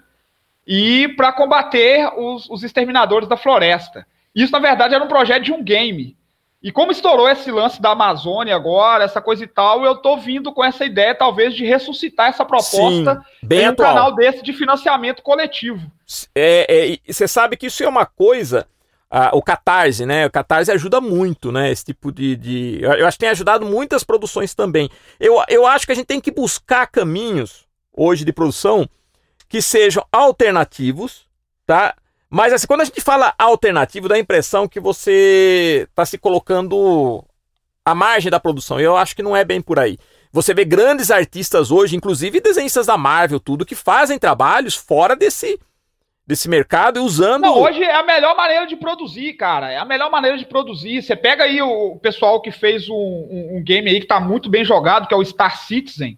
[0.66, 4.07] e para combater os, os exterminadores da floresta.
[4.36, 6.18] Isso, na verdade, era um projeto de um game.
[6.64, 10.54] E como estourou esse lance da Amazônia agora, essa coisa e tal, eu tô vindo
[10.54, 15.24] com essa ideia, talvez, de ressuscitar essa proposta Sim, em um canal desse de financiamento
[15.24, 15.92] coletivo.
[16.36, 18.68] É, é, você sabe que isso é uma coisa.
[19.10, 20.28] Ah, o Catarse, né?
[20.28, 21.72] O Catarse ajuda muito, né?
[21.72, 22.36] Esse tipo de.
[22.36, 22.80] de...
[22.82, 24.90] Eu acho que tem ajudado muitas produções também.
[25.20, 28.88] Eu, eu acho que a gente tem que buscar caminhos hoje de produção
[29.50, 31.26] que sejam alternativos,
[31.66, 31.96] tá?
[32.32, 37.22] Mas assim, quando a gente fala alternativo, dá a impressão que você está se colocando
[37.84, 38.80] à margem da produção.
[38.80, 39.98] Eu acho que não é bem por aí.
[40.32, 45.60] Você vê grandes artistas hoje, inclusive desenhistas da Marvel, tudo, que fazem trabalhos fora desse,
[46.26, 47.42] desse mercado e usando.
[47.42, 49.70] Não, hoje é a melhor maneira de produzir, cara.
[49.70, 51.02] É a melhor maneira de produzir.
[51.02, 54.50] Você pega aí o pessoal que fez um, um, um game aí que está muito
[54.50, 56.18] bem jogado, que é o Star Citizen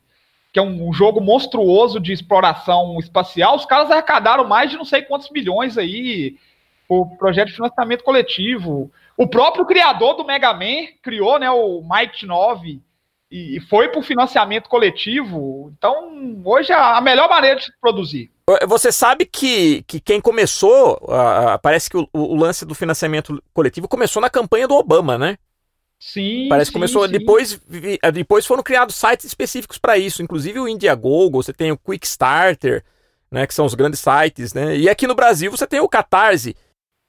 [0.53, 5.01] que é um jogo monstruoso de exploração espacial, os caras arrecadaram mais de não sei
[5.01, 6.37] quantos milhões aí
[6.87, 8.91] o projeto de financiamento coletivo.
[9.17, 12.79] O próprio criador do Mega Man criou, né, o Mike 9
[13.31, 15.73] e foi para o financiamento coletivo.
[15.75, 18.29] Então, hoje é a melhor maneira de produzir.
[18.67, 23.87] Você sabe que, que quem começou, uh, parece que o, o, lance do financiamento coletivo
[23.87, 25.37] começou na campanha do Obama, né?
[26.05, 26.47] Sim.
[26.49, 27.05] Parece que começou.
[27.05, 27.11] Sim.
[27.13, 27.61] Depois,
[28.01, 32.83] eh, depois foram criados sites específicos para isso, inclusive o Indiegogo, você tem o Quickstarter,
[33.31, 34.75] né, que são os grandes sites, né?
[34.75, 36.57] E aqui no Brasil você tem o Catarse.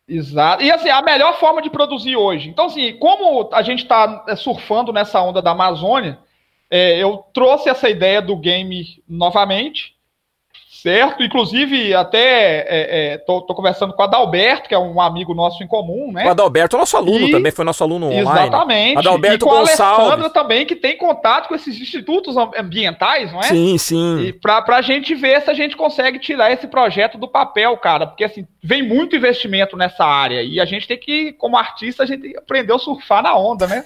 [0.09, 0.63] Exato.
[0.63, 2.49] E assim, a melhor forma de produzir hoje.
[2.49, 6.19] Então, assim, como a gente está é, surfando nessa onda da Amazônia,
[6.71, 9.94] é, eu trouxe essa ideia do game novamente
[10.85, 11.23] certo?
[11.23, 15.67] Inclusive, até é, é, tô, conversando com o Adalberto, que é um amigo nosso em
[15.67, 16.27] comum, né?
[16.27, 18.21] O Adalberto é nosso aluno e, também, foi nosso aluno online.
[18.21, 18.99] Exatamente.
[18.99, 19.81] Adalberto e com Gonçalves.
[19.81, 23.45] a Alessandra também, que tem contato com esses institutos ambientais, não é?
[23.45, 24.21] Sim, sim.
[24.21, 28.07] E pra, pra gente ver se a gente consegue tirar esse projeto do papel, cara,
[28.07, 32.07] porque assim, vem muito investimento nessa área e a gente tem que, como artista, a
[32.07, 33.83] gente aprender a surfar na onda, né?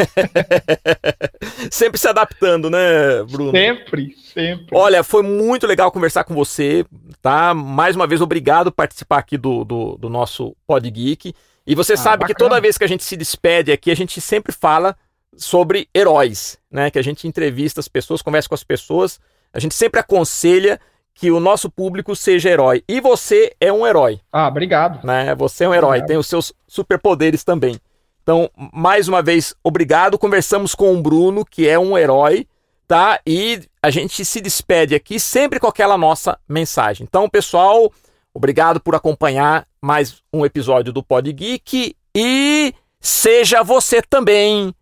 [1.70, 3.52] sempre se adaptando, né, Bruno?
[3.52, 4.76] Sempre, sempre.
[4.76, 6.84] Olha, foi muito legal conversar com você
[7.20, 7.54] tá?
[7.54, 11.34] Mais uma vez, obrigado por participar aqui do, do, do nosso Pod Geek.
[11.66, 12.34] E você ah, sabe bacana.
[12.34, 14.96] que toda vez que a gente se despede aqui, a gente sempre fala
[15.36, 16.90] sobre heróis, né?
[16.90, 19.20] Que a gente entrevista as pessoas, conversa com as pessoas,
[19.52, 20.80] a gente sempre aconselha
[21.14, 22.84] que o nosso público seja herói.
[22.88, 24.20] E você é um herói.
[24.32, 25.04] Ah, obrigado.
[25.04, 25.34] Né?
[25.34, 26.08] Você é um herói, obrigado.
[26.08, 27.78] tem os seus superpoderes também.
[28.22, 30.18] Então, mais uma vez, obrigado.
[30.18, 32.46] Conversamos com o Bruno, que é um herói,
[32.86, 33.18] tá?
[33.26, 37.06] E a gente se despede aqui sempre com aquela nossa mensagem.
[37.08, 37.92] Então, pessoal,
[38.34, 44.74] obrigado por acompanhar mais um episódio do Pod Geek e seja você também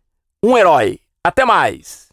[0.43, 1.01] um herói.
[1.23, 2.09] Até mais.